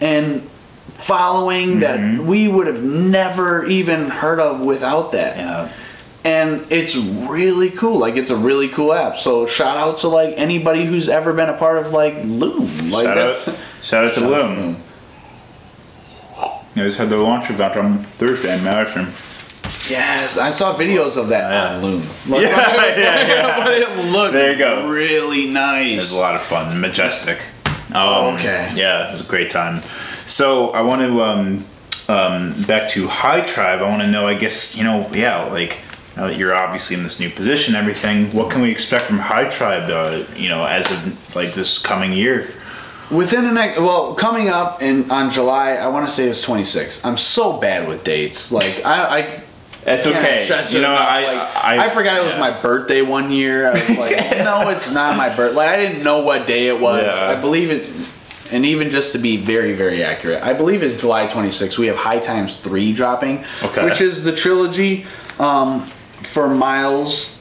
[0.00, 0.42] and
[0.88, 2.26] following that mm-hmm.
[2.26, 5.36] we would have never even heard of without that.
[5.36, 5.72] yeah.
[6.26, 7.98] And it's really cool.
[7.98, 9.16] Like it's a really cool app.
[9.16, 12.90] So shout out to like anybody who's ever been a part of like Loom.
[12.90, 14.76] Like Shout that's out, shout out to Shout out to Loom.
[16.74, 19.04] They just had their launch event on Thursday in Madison.
[19.88, 21.76] Yes, I saw videos of that Yeah.
[21.76, 22.02] on Loom.
[22.28, 23.56] Like, Yeah, yeah, yeah.
[23.64, 24.88] but it looked There you go.
[24.88, 25.92] really nice.
[25.92, 27.38] It was a lot of fun, majestic.
[27.94, 28.72] Um, Okay.
[28.74, 29.80] Yeah, it was a great time.
[30.26, 31.64] So I want to um,
[32.08, 33.80] um, back to High Tribe.
[33.80, 34.26] I want to know.
[34.26, 35.08] I guess you know.
[35.12, 35.78] Yeah, like
[36.16, 38.26] now that you're obviously in this new position, everything.
[38.32, 39.90] What can we expect from High Tribe?
[39.90, 42.48] Uh, you know, as of like this coming year.
[43.10, 47.04] within the next, well, coming up in on July, I want to say it's 26.
[47.04, 48.50] I'm so bad with dates.
[48.50, 49.40] Like I, I
[49.84, 50.36] It's okay.
[50.44, 50.94] stress You it know.
[50.94, 52.40] I, Like, I, I forgot it was yeah.
[52.40, 53.68] my birthday one year.
[53.68, 55.56] I was like, no, it's not my birthday.
[55.56, 57.04] Like I didn't know what day it was.
[57.04, 57.28] Yeah.
[57.28, 57.90] I believe it's,
[58.52, 61.78] and even just to be very, very accurate, I believe it's July 26th.
[61.78, 63.84] We have High Times three dropping, Okay.
[63.84, 65.04] which is the trilogy
[65.38, 65.84] um,
[66.26, 67.32] for Miles.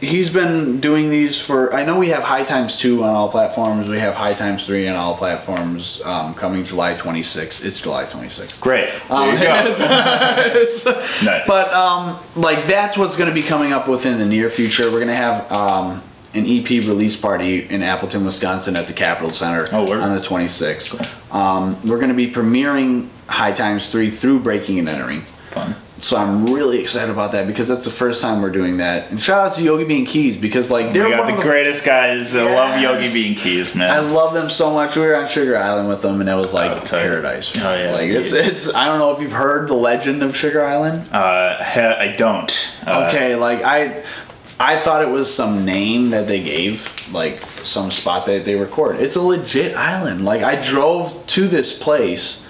[0.00, 1.74] He's been doing these for.
[1.74, 3.88] I know we have High Times two on all platforms.
[3.88, 7.64] We have High Times three on all platforms um, coming July 26th.
[7.64, 8.60] It's July 26th.
[8.60, 8.90] Great.
[9.08, 9.54] There Um, you go.
[10.62, 10.86] it's-
[11.24, 11.44] Nice.
[11.48, 14.84] But um, like that's what's going to be coming up within the near future.
[14.84, 16.00] We're going to have um,
[16.34, 21.34] an EP release party in Appleton, Wisconsin, at the Capitol Center Oh, on the 26th.
[21.34, 25.22] Um, we're going to be premiering High Times Three through Breaking and Entering.
[25.50, 25.74] Fun.
[26.00, 29.10] So I'm really excited about that because that's the first time we're doing that.
[29.10, 31.84] And shout out to Yogi Bean Keys because like they're We got the of greatest
[31.84, 32.36] guys.
[32.36, 33.14] I love Yogi Yes.
[33.14, 33.90] Bean Keys, man.
[33.90, 34.94] I love them so much.
[34.94, 37.52] We were on Sugar Island with them, and it was like Oh, paradise.
[37.64, 38.74] Oh, yeah, like it's it's.
[38.74, 41.08] I don't know if you've heard the legend of Sugar Island.
[41.12, 42.80] uh, I don't.
[42.86, 44.02] Uh, Okay, like I,
[44.60, 48.96] I thought it was some name that they gave, like some spot that they record.
[49.00, 50.24] It's a legit island.
[50.24, 52.47] Like I drove to this place,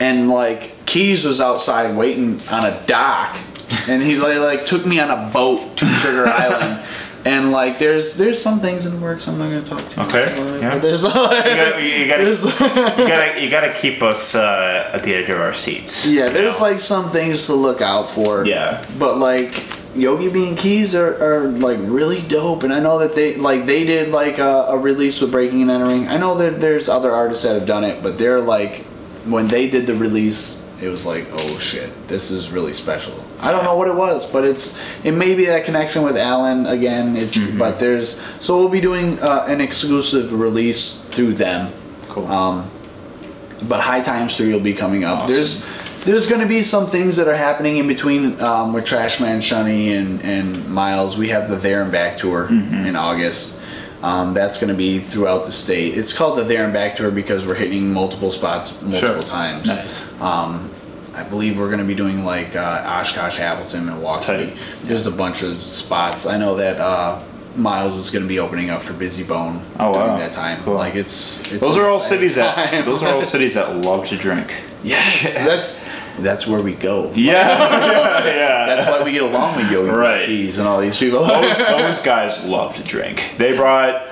[0.00, 3.36] and like Keys was outside waiting on a dock,
[3.88, 6.86] and he like, like took me on a boat to Sugar Island.
[7.26, 10.02] And like, there's there's some things in the works I'm not gonna talk to.
[10.02, 10.76] Okay, yeah.
[10.76, 15.14] There's You gotta, you, gotta, there's- you gotta, you gotta keep us uh, at the
[15.14, 16.06] edge of our seats.
[16.06, 16.66] Yeah, there's know?
[16.66, 18.44] like some things to look out for.
[18.44, 18.84] Yeah.
[18.98, 19.64] But like
[19.96, 23.84] Yogi Bean Keys are, are like really dope, and I know that they like they
[23.86, 26.08] did like a, a release with Breaking and Entering.
[26.08, 28.84] I know that there's other artists that have done it, but they're like
[29.26, 33.14] when they did the release, it was like oh shit, this is really special.
[33.40, 36.66] I don't know what it was, but it's it may be that connection with Alan
[36.66, 37.16] again.
[37.16, 37.58] It's Mm-hmm.
[37.58, 41.70] but there's so we'll be doing uh, an exclusive release through them.
[42.08, 42.26] Cool.
[42.28, 42.70] Um,
[43.68, 45.20] but High Times 3 will be coming up.
[45.20, 45.34] Awesome.
[45.34, 45.64] There's
[46.04, 49.96] there's going to be some things that are happening in between um, with Trashman Shunny
[49.98, 51.16] and, and Miles.
[51.16, 52.86] We have the There and Back tour Mm-hmm.
[52.86, 53.58] in August.
[54.04, 55.96] Um, that's going to be throughout the state.
[55.96, 59.22] It's called the There and Back tour because we're hitting multiple spots multiple Sure.
[59.22, 59.66] times.
[59.66, 60.20] Nice.
[60.20, 60.70] Um,
[61.14, 64.26] I believe we're going to be doing like uh, Oshkosh, Appleton, Milwaukee.
[64.26, 64.58] Tight.
[64.82, 66.26] There's a bunch of spots.
[66.26, 67.22] I know that uh,
[67.56, 70.16] Miles is going to be opening up for Bizzy Bone Oh, during wow.
[70.18, 70.60] that time.
[70.64, 70.74] Cool.
[70.74, 74.16] Like it's, it's Those are all cities that those are all cities that love to
[74.16, 74.52] drink.
[74.84, 75.88] Yes, that's
[76.18, 77.10] that's where we go.
[77.14, 78.66] Yeah, yeah, yeah.
[78.66, 80.26] That's why we get along with Yogi Right.
[80.26, 81.24] Keys and all these people.
[81.24, 83.34] those, those guys love to drink.
[83.38, 84.06] They brought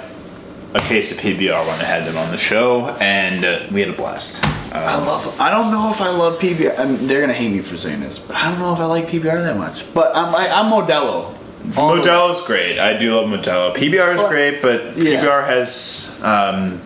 [0.74, 3.90] a case of PBR when I had them on the show, and uh, we had
[3.90, 4.44] a blast.
[4.74, 5.38] I Uh, love.
[5.40, 6.78] I don't know if I love PBR.
[6.78, 8.86] I mean, they're gonna hate me for saying this, but I don't know if I
[8.86, 9.92] like PBR that much.
[9.92, 11.36] But I'm like I'm Modelo.
[11.76, 12.78] All the- Modelo's great.
[12.78, 13.74] I do love Modelo.
[13.74, 15.20] PBR is great, but Yeah.
[15.22, 16.18] PBR has.
[16.24, 16.80] Um,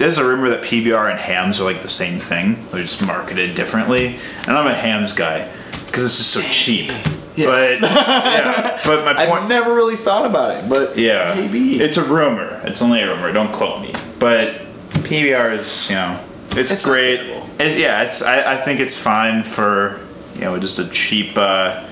[0.00, 2.56] there's a rumor that PBR and Hamm's are like the same thing.
[2.70, 4.16] They're just marketed differently.
[4.48, 5.46] And I'm a Hamm's guy
[5.86, 6.90] because it's just so cheap.
[7.36, 7.46] Yeah.
[7.46, 9.42] But yeah, but my point.
[9.42, 12.62] I've never really thought about it, but Yeah, maybe it's a rumor.
[12.64, 13.30] It's only a rumor.
[13.30, 13.92] Don't quote me.
[14.18, 14.62] But
[15.04, 16.18] PBR is, you know,
[16.52, 17.20] it's, It's great.
[17.60, 18.22] It, yeah, it's.
[18.22, 20.00] I, I think it's fine for,
[20.34, 21.86] you know, just a cheap, uh,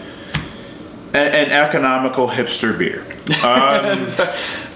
[1.12, 3.04] an, an economical hipster beer.
[3.44, 4.06] Um,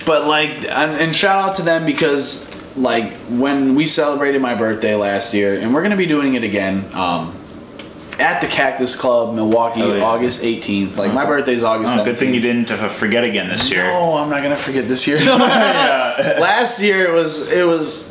[0.05, 4.95] But like, and, and shout out to them because like when we celebrated my birthday
[4.95, 7.35] last year, and we're gonna be doing it again um,
[8.18, 10.03] at the Cactus Club, Milwaukee, Oh, yeah.
[10.05, 10.97] August 18th.
[10.97, 11.99] Like my birthday's August.
[11.99, 13.85] oh, good thing you didn't forget again this year.
[13.85, 15.18] No, I'm not gonna forget this year.
[15.25, 18.11] last year it was it was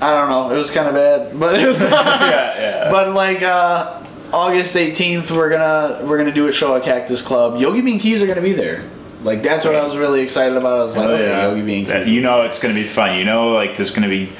[0.00, 1.80] I don't know, it was kind of bad, but it was.
[1.82, 2.90] yeah, yeah.
[2.90, 7.60] but like uh, August 18th, we're gonna we're gonna do a show at Cactus Club.
[7.60, 8.84] Yogi Bean Keys are gonna be there.
[9.22, 10.80] Like that's what I was really excited about.
[10.80, 11.48] I was like, Oh, okay, yeah.
[11.48, 13.16] Yogi Bean That- You know it's gonna be fun.
[13.18, 14.30] You know, like there's gonna be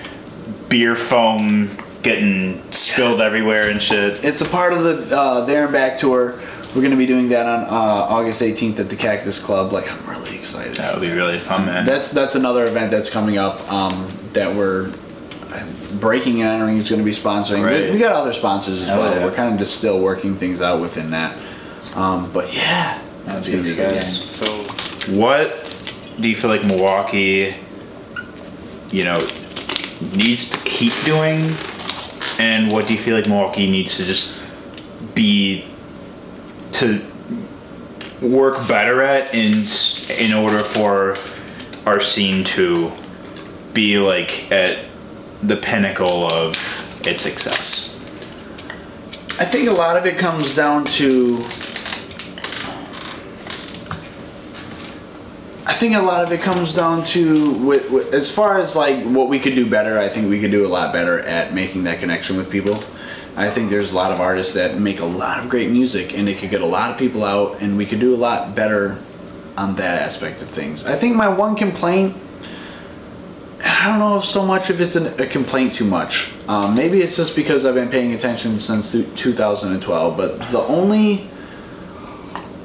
[0.68, 1.68] beer foam
[2.02, 3.26] getting spilled Yes.
[3.26, 4.24] everywhere and shit.
[4.24, 6.38] It's a part of the uh, There and Back tour.
[6.76, 7.68] We're gonna be doing that on uh,
[8.14, 9.72] August 18th at the Cactus Club.
[9.72, 10.76] Like I'm really excited.
[10.76, 11.84] That'll be really fun, man.
[11.84, 14.92] That's that's another event that's coming up um, that we're
[15.98, 17.60] breaking and entering is going to be sponsoring.
[17.60, 17.92] We- Right.
[17.92, 19.14] We, got other sponsors as Oh, well.
[19.16, 19.24] yeah.
[19.24, 21.36] We're kind of just still working things out within that.
[21.96, 23.96] Um, but yeah, that's going to be good.
[23.96, 24.08] exciting.
[24.08, 24.67] So,
[25.10, 25.64] what
[26.20, 27.54] do you feel like Milwaukee,
[28.90, 29.18] you know,
[30.14, 31.40] needs to keep doing,
[32.38, 34.42] and what do you feel like Milwaukee needs to just
[35.14, 35.64] be
[36.72, 37.00] to
[38.20, 39.64] work better at in
[40.18, 41.14] in order for
[41.86, 42.92] our scene to
[43.72, 44.78] be like at
[45.42, 46.56] the pinnacle of
[47.06, 47.94] its success?
[49.40, 51.38] I think a lot of it comes down to.
[55.78, 59.28] Think a lot of it comes down to with, with, as far as like what
[59.28, 59.96] we could do better.
[59.98, 62.74] I think we could do a lot better at making that connection with people.
[63.36, 66.28] I think there's a lot of artists that make a lot of great music and
[66.28, 68.98] it could get a lot of people out, and we could do a lot better
[69.56, 70.84] on that aspect of things.
[70.84, 72.16] I think my one complaint.
[73.64, 76.32] I don't know if so much if it's an, a complaint too much.
[76.48, 80.16] Um, maybe it's just because I've been paying attention since 2012.
[80.16, 81.28] But the only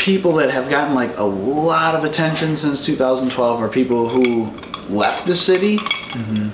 [0.03, 4.45] people that have gotten like a lot of attention since 2012 are people who
[4.93, 5.77] left the city.
[5.77, 6.49] Mm-hmm.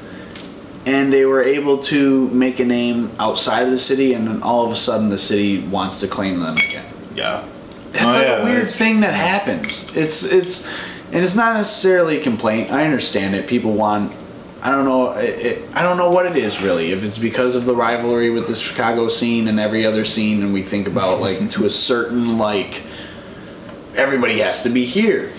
[0.87, 4.65] And they were able to make a name outside of the city and then all
[4.65, 6.85] of a sudden the city wants to claim them again.
[7.15, 7.43] Yeah.
[7.89, 9.95] that's Oh, like yeah, a weird thing that happens.
[9.97, 10.67] It's it's
[11.11, 12.71] and it's not necessarily a complaint.
[12.71, 13.47] I understand it.
[13.47, 14.15] People want
[14.61, 16.91] i don't know it, it, i don't know what it is really.
[16.91, 20.53] If it's because of the rivalry with the chicago scene and every other scene and
[20.53, 22.83] we think about like to a certain like
[23.95, 25.31] everybody has to be here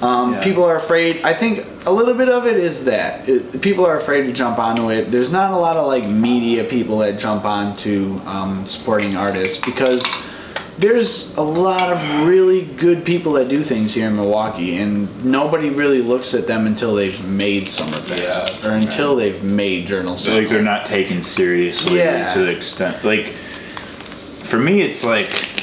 [0.00, 0.44] um, Yeah.
[0.44, 1.22] People are afraid.
[1.24, 4.58] I think a little bit of it is that it, people are afraid to jump
[4.58, 5.10] onto it.
[5.10, 10.04] There's not a lot of like media people that jump onto um, supporting artists because
[10.78, 15.70] there's a lot of really good people that do things here in Milwaukee, and nobody
[15.70, 20.16] really looks at them until they've made Summerfest Yeah, or until they've made Journal.
[20.16, 22.28] So, like they're not taken seriously Yeah.
[22.28, 25.57] to the extent like for me it's like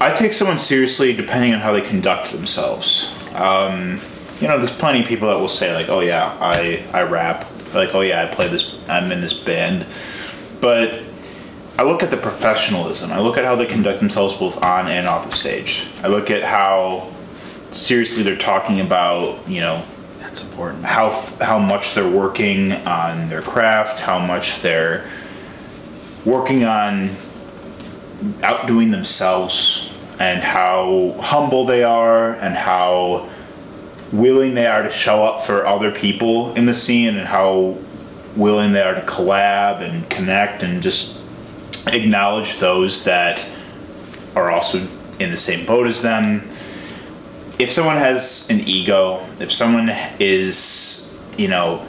[0.00, 3.16] I take someone seriously depending on how they conduct themselves.
[3.34, 4.00] Um,
[4.40, 7.46] you know, there's plenty of people that will say like, "Oh yeah, I I rap."
[7.74, 8.78] Like, "Oh yeah, I play this.
[8.88, 9.84] I'm in this band."
[10.60, 11.02] But
[11.78, 13.12] I look at the professionalism.
[13.12, 15.88] I look at how they conduct themselves both on and off the stage.
[16.02, 17.08] I look at how
[17.70, 19.82] seriously they're talking about, you know,
[20.20, 20.84] That's important.
[20.84, 25.08] how how much they're working on their craft, how much they're
[26.24, 27.10] working on
[28.42, 29.87] outdoing themselves,
[30.18, 33.28] and how humble they are, and how
[34.12, 37.76] willing they are to show up for other people in the scene, and how
[38.36, 41.20] willing they are to collab and connect and just
[41.88, 43.44] acknowledge those that
[44.36, 44.78] are also
[45.18, 46.42] in the same boat as them.
[47.58, 49.90] If someone has an ego, if someone
[50.20, 51.84] is, you know,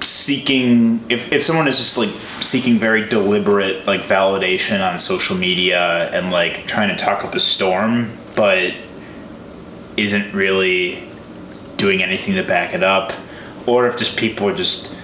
[0.00, 2.10] seeking, if, if someone is just like
[2.40, 7.40] seeking very deliberate like validation on social media and like trying to talk up a
[7.40, 8.72] storm, but
[9.96, 11.02] isn't really
[11.76, 13.12] doing anything to back it up,
[13.66, 14.94] or if just people are just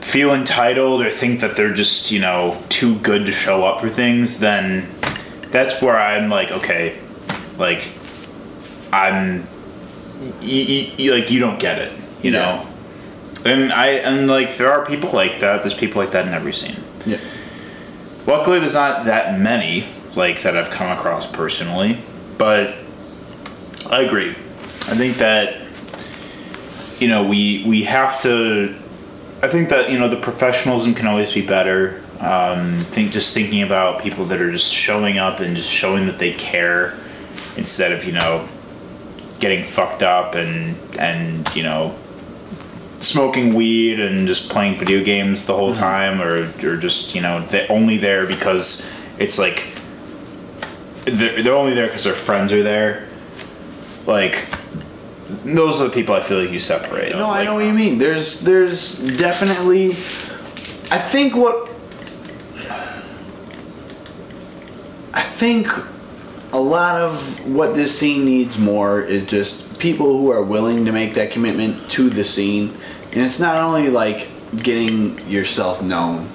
[0.00, 3.88] feel entitled or think that they're just, you know, too good to show up for
[3.88, 4.86] things, then
[5.50, 6.98] that's where I'm like, okay,
[7.58, 7.86] like
[8.92, 9.46] I'm
[10.42, 12.38] y- y- y- like you don't get it, you Yeah.
[12.38, 12.66] know.
[13.44, 15.62] And I and like there are people like that.
[15.62, 16.76] There's people like that in every scene.
[17.04, 17.18] Yeah.
[18.26, 19.84] Luckily, there's not that many
[20.14, 21.98] like that I've come across personally,
[22.38, 22.76] but
[23.90, 24.30] I agree.
[24.30, 25.60] I think that
[26.98, 28.76] you know we we have to.
[29.42, 32.02] I think that you know the professionalism can always be better.
[32.20, 36.20] Um, think just thinking about people that are just showing up and just showing that
[36.20, 36.96] they care
[37.56, 38.46] instead of you know
[39.40, 41.98] getting fucked up and and you know
[43.02, 45.80] smoking weed and just playing video games the whole mm-hmm.
[45.80, 49.66] time or or just you know they're only there because it's like
[51.04, 53.08] they're, they're only there because their friends are there
[54.06, 54.48] like
[55.44, 57.98] those are the people I feel like you separate No, I know what you mean.
[57.98, 59.90] There's there's definitely
[60.90, 61.70] I think what
[65.14, 65.68] I think
[66.52, 70.92] a lot of what this scene needs more is just people who are willing to
[70.92, 72.76] make that commitment to the scene.
[73.12, 76.28] And it's not only like getting yourself known.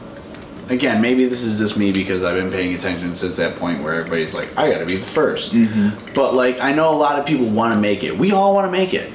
[0.70, 3.96] Again, maybe this is just me because I've been paying attention since that point where
[3.96, 6.14] everybody's like, I gotta be the 1st mm-hmm.
[6.14, 8.18] But like, I know a lot of people want to make it.
[8.18, 9.12] We all want to make it.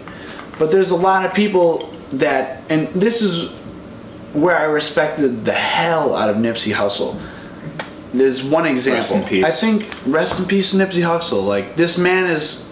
[0.58, 3.52] But there's a lot of people that, and this is
[4.32, 7.20] where I respected the hell out of Nipsey Hussle.
[8.14, 9.16] There's one example.
[9.16, 9.44] in peace.
[9.44, 11.44] I think rest in peace, Nipsey Hussle.
[11.44, 12.71] Like this man is.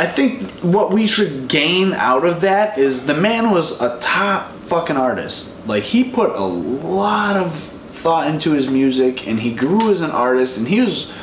[0.00, 4.50] I think what we should gain out of that is the man was a top
[4.52, 5.54] fucking artist.
[5.66, 10.10] Like he put a lot of thought into his music, and he grew as an
[10.10, 11.14] artist, and he was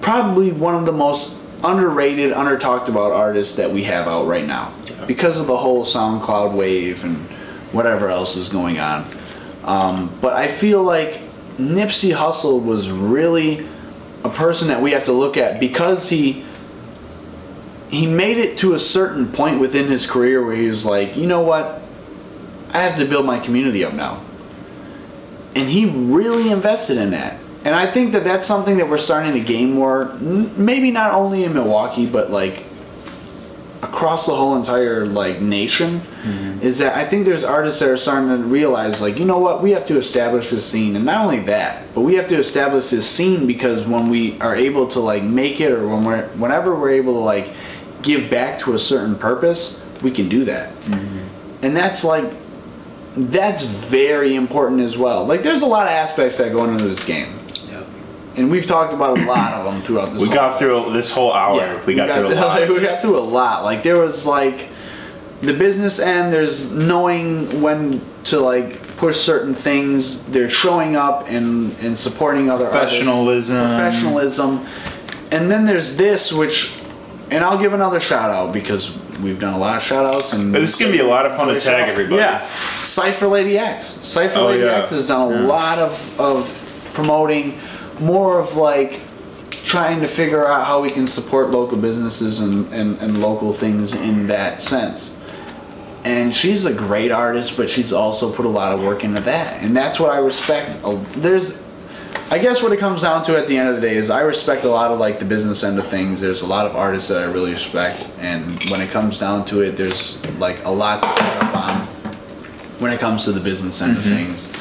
[0.00, 4.48] probably one of the most underrated, under talked about artists that we have out right
[4.48, 4.74] now
[5.06, 7.18] because of the whole SoundCloud wave and
[7.70, 9.08] whatever else is going on.
[9.62, 11.20] Um, but I feel like
[11.56, 13.64] Nipsey Hussle was really
[14.24, 16.44] a person that we have to look at because he
[17.90, 21.26] he made it to a certain point within his career where he was like, you
[21.26, 21.80] know what,
[22.72, 24.22] I have to build my community up now,
[25.54, 27.38] and he really invested in that.
[27.64, 30.14] and I think that that's something that we're starting to gain more.
[30.20, 32.64] Maybe not only in Milwaukee, but like
[33.82, 36.00] across the whole entire like nation.
[36.00, 36.60] Mm-hmm.
[36.62, 39.62] Is that I think there's artists that are starting to realize like you know what
[39.62, 42.90] we have to establish this scene, and not only that, but we have to establish
[42.90, 46.74] this scene because when we are able to like make it, or when we're whenever
[46.74, 47.52] we're able to like
[48.08, 50.72] give back to a certain purpose, we can do that.
[50.72, 51.64] Mm-hmm.
[51.64, 52.32] And that's like
[53.16, 55.26] that's very important as well.
[55.26, 57.34] Like there's a lot of aspects that go into this game.
[58.36, 60.22] And we've talked about a lot of them throughout this.
[60.22, 61.82] We whole got through this whole hour.
[61.86, 62.68] we got, through a lot.
[62.68, 63.64] we got through a lot.
[63.64, 64.68] Like there was like
[65.40, 66.32] the business end.
[66.32, 70.24] There's knowing when to like push certain things.
[70.26, 73.00] They're showing up and and supporting other artists.
[73.00, 73.66] Professionalism.
[73.66, 74.66] Professionalism.
[75.32, 76.74] And then there's this, which,
[77.30, 80.54] and I'll give another shout out because we've done a lot of shout outs and
[80.54, 82.16] This is gonna be a lot of fun to tag everybody.
[82.22, 82.46] yeah,
[82.82, 83.86] Cipher Lady X.
[83.86, 84.78] Cipher Oh, Lady yeah.
[84.80, 85.46] X has done a Yeah.
[85.46, 87.58] lot of, of promoting,
[88.00, 89.00] more of like
[89.64, 93.94] trying to figure out how we can support local businesses and, and, and local things
[93.94, 95.16] in that sense.
[96.04, 99.62] And she's a great artist, but she's also put a lot of work into that.
[99.62, 100.78] And that's what I respect.
[100.82, 101.62] Uh, There's,
[102.30, 104.20] I guess what it comes down to at the end of the day is I
[104.20, 106.20] respect a lot of like the business end of things.
[106.20, 108.12] There's a lot of artists that I really respect.
[108.18, 111.80] And when it comes down to it, there's like a lot to pick up on
[112.80, 114.14] when it comes to the business end of mm-hmm.
[114.14, 114.52] things.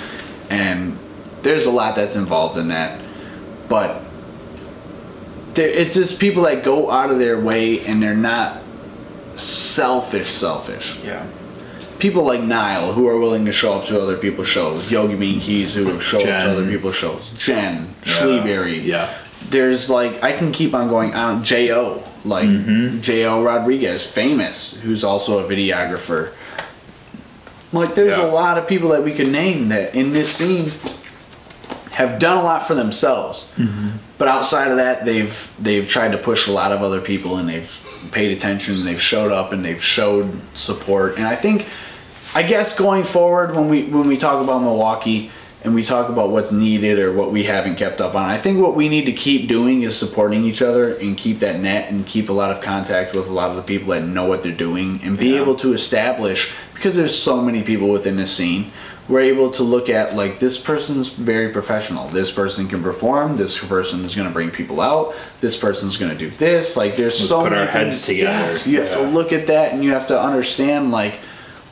[0.49, 0.97] And
[1.41, 3.05] there's a lot that's involved in that.
[3.67, 4.01] But
[5.49, 8.61] there, it's just people that go out of their way and they're not
[9.35, 11.03] selfish, selfish.
[11.03, 11.27] Yeah.
[11.99, 14.91] People like Nile who are willing to show up to other people's shows.
[14.91, 17.31] Yogi Bean Keys who have showed up to other people's shows.
[17.37, 18.13] Jen, Yeah.
[18.13, 18.83] Schleberry.
[18.83, 19.13] Yeah.
[19.49, 21.43] There's like I can keep on going on.
[21.43, 23.01] Jo like Mm-hmm.
[23.01, 26.33] Jo Rodriguez, famous, who's also a videographer.
[27.73, 28.25] Like there's Yeah.
[28.25, 30.69] a lot of people that we could name that in this scene
[31.91, 33.51] have done a lot for themselves.
[33.57, 33.87] Mm-hmm.
[34.17, 37.47] But outside of that, they've they've tried to push a lot of other people, and
[37.47, 41.17] they've paid attention, and they've showed up, and they've showed support.
[41.17, 41.65] And I think,
[42.35, 45.31] I guess going forward, when we when we talk about Milwaukee
[45.63, 48.59] and we talk about what's needed or what we haven't kept up on, I think
[48.59, 52.05] what we need to keep doing is supporting each other and keep that net and
[52.05, 54.51] keep a lot of contact with a lot of the people that know what they're
[54.51, 55.41] doing and be Yeah.
[55.41, 58.71] able to establish because there's so many people within this scene
[59.09, 62.09] we're able to look at like this person's very professional.
[62.09, 63.37] This person can perform.
[63.37, 65.15] This person is going to bring people out.
[65.39, 66.75] This person's going to do this.
[66.75, 68.37] Like there's Let's so put many our heads things- together.
[68.47, 71.19] yes, you have to look at that and you have to understand like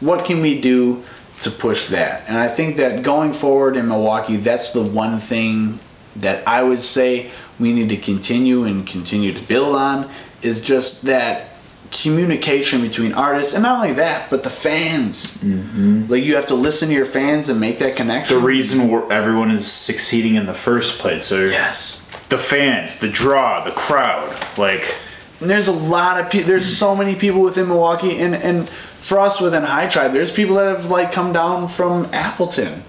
[0.05, 1.03] what can we do
[1.41, 5.79] to push that and i think that going forward in milwaukee that's the one thing
[6.15, 7.29] that i would say
[7.59, 10.09] we need to continue and continue to build on
[10.41, 11.49] is just that
[11.91, 16.05] communication between artists and not only that but the fans mm-hmm.
[16.07, 19.11] like you have to listen to your fans and make that connection The reason where
[19.11, 24.35] everyone is succeeding in the first place are yes the fans, the draw, the crowd.
[24.57, 24.95] Like,
[25.41, 26.47] And there's a lot of people.
[26.47, 28.71] There's so many people within Milwaukee, and and
[29.05, 32.81] for us within High Tribe, there's people that have like come down from Appleton.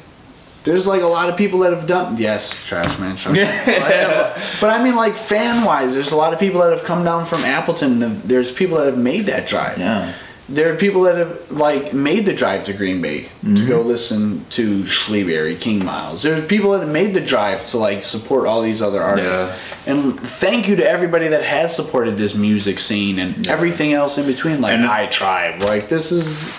[0.64, 2.16] There's like a lot of people that have done.
[2.16, 3.16] Yes, trash man.
[3.16, 4.32] Trash man.
[4.60, 7.26] but I mean, like fan wise, there's a lot of people that have come down
[7.26, 8.02] from Appleton.
[8.02, 9.76] And there's people that have made that drive.
[9.78, 10.14] yeah.
[10.48, 14.44] There are people that have like made the drive to Green Bay to go listen
[14.50, 16.22] to Schleberry, King Miles.
[16.22, 19.52] There's people that have made the drive to like support all these other artists.
[19.88, 24.26] And thank you to everybody that has supported this music scene and everything else in
[24.26, 25.62] between, like And- High Tribe.
[25.62, 26.54] Like this is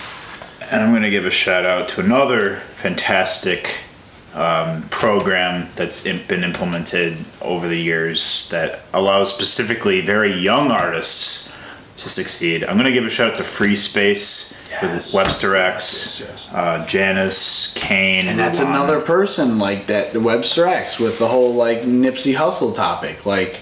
[0.70, 3.74] And I'm going to give a shout out to another fantastic
[4.34, 11.54] um, program that's been implemented over the years that allows specifically very young artists
[11.98, 12.64] to succeed.
[12.64, 14.82] I'm going to give a shout out to Free Space Yes.
[15.06, 16.54] with Webster X, Yes, yes.
[16.54, 18.68] Uh, Janice, Kane, and that's Ruana.
[18.68, 23.24] another person like that Webster X with the whole like Nipsey Hussle topic.
[23.26, 23.58] Like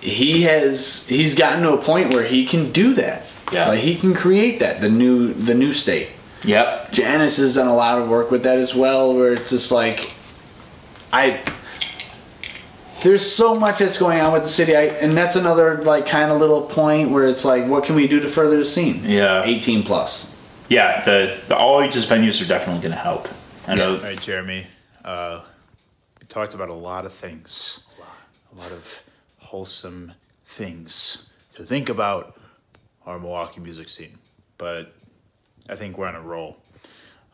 [0.00, 3.22] he has he's gotten to a point where he can do that.
[3.52, 3.68] Yeah.
[3.68, 6.08] Like he can create that, the new the new state.
[6.44, 6.90] Yep.
[6.92, 10.12] Janice has done a lot of work with that as well, where it's just like,
[11.12, 11.40] I.
[13.06, 16.32] There's so much that's going on with the city, I, and that's another like kind
[16.32, 19.00] of little point where it's like, what can we do to further the scene?
[19.04, 19.44] Yeah.
[19.44, 20.36] 18 plus.
[20.68, 23.28] Yeah, the, the all ages venues are definitely going to help.
[23.68, 23.94] I know.
[23.94, 24.66] All right, Jeremy.
[25.04, 25.42] Uh,
[26.20, 27.84] we talked about a lot of things,
[28.52, 29.00] a lot of
[29.38, 30.10] wholesome
[30.44, 32.36] things to think about
[33.06, 34.18] our Milwaukee music scene.
[34.58, 34.92] But
[35.68, 36.56] I think we're on a roll.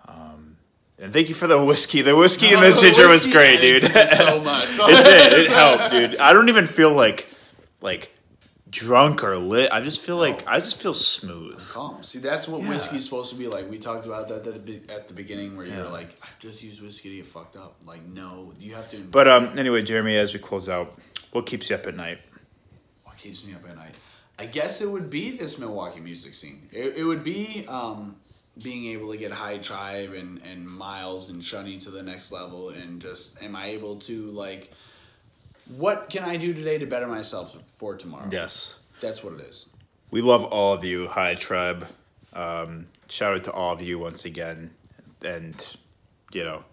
[0.06, 0.41] Um,
[1.03, 2.00] and thank you for the whiskey.
[2.03, 3.82] The whiskey and the ginger was great, dude.
[3.82, 4.68] so much.
[4.78, 5.32] it did.
[5.34, 6.16] It helped, dude.
[6.16, 7.28] I don't even feel like
[7.80, 8.11] like
[8.70, 9.70] drunk or lit.
[9.70, 11.59] I just feel like I just feel smooth.
[11.68, 12.03] Calm.
[12.03, 12.70] See, that's what Yeah.
[12.70, 13.68] whiskey's supposed to be like.
[13.68, 15.78] We talked about that at the, the beginning, where Yeah.
[15.78, 17.76] you're like, I've just used whiskey to get fucked up.
[17.84, 18.98] Like, no, you have to.
[18.98, 20.98] But um, anyway, Jeremy, as we close out,
[21.32, 22.18] what keeps you up at night?
[23.05, 23.94] what keeps me up at night?
[24.38, 26.68] I guess it would be this Milwaukee music scene.
[26.72, 28.16] It, it would be um,
[28.61, 32.68] being able to get High Tribe and, and Miles and Shunny to the next level,
[32.70, 34.72] and just am I able to like,
[35.76, 38.28] what can I do today to better myself for tomorrow?
[38.30, 39.66] Yes, that's what it is.
[40.11, 41.86] we love all of you, High Tribe.
[42.34, 44.70] Um, shout out to all of you once again,
[45.24, 45.76] and
[46.32, 46.64] you know,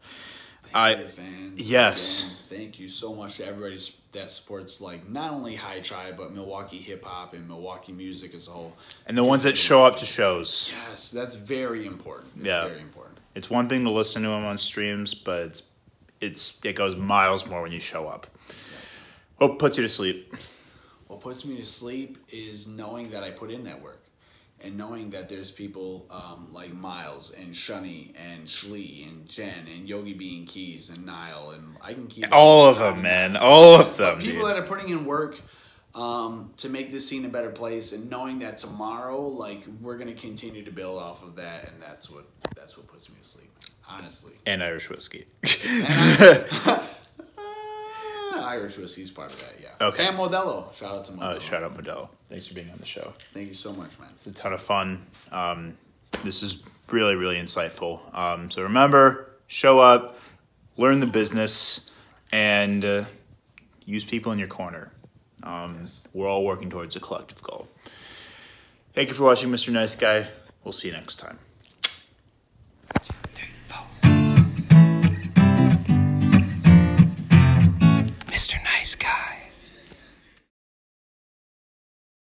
[0.74, 1.62] I- you to the fans.
[1.62, 2.24] yes.
[2.24, 3.80] Again, thank you so much to everybody
[4.12, 8.48] that supports like not only High Tribe but Milwaukee hip hop and Milwaukee music as
[8.48, 8.74] a whole.
[9.06, 10.74] and the ones that show up to shows.
[10.90, 12.32] Yes, that's very important.
[12.38, 12.68] It's Yeah.
[12.68, 13.18] very important.
[13.36, 15.64] It's one thing to listen to them on streams, but it's,
[16.20, 18.28] it's it goes miles more when you show up.
[19.38, 20.34] What puts you to sleep?
[21.08, 24.04] What puts me to sleep is knowing that I put in that work.
[24.62, 29.88] And knowing that there's people um, like Miles and Shunny and Shlee and Jen and
[29.88, 33.38] Yogi Bean Keys and Nile and I can keep All of them, man.
[33.38, 34.50] All of them, But people dude.
[34.50, 35.40] that are putting in work
[35.96, 40.14] um, to make this scene a better place and knowing that tomorrow like we're gonna
[40.14, 43.50] continue to build off of that and that's what that's what puts me to sleep
[43.88, 45.26] honestly And Irish whiskey.
[45.88, 46.86] Uh,
[48.44, 50.08] Irish whiskey's part of that yeah Okay.
[50.08, 52.10] and Modelo shout out to Modelo uh, shout out Modelo.
[52.30, 53.14] Thanks for being on the show.
[53.34, 55.06] thank you so much man It's a ton of fun.
[55.32, 55.78] Um,
[56.24, 56.58] this is
[56.92, 58.00] really, really insightful.
[58.18, 60.18] Um, so remember, show up,
[60.78, 61.92] learn the business,
[62.32, 63.06] and uh,
[63.86, 64.92] use people in your corner.
[65.44, 67.68] Um, We're all working towards a collective goal.
[68.94, 69.72] Thank you for watching, Mr.
[69.72, 70.28] Nice Guy.
[70.64, 71.38] We'll see you next time.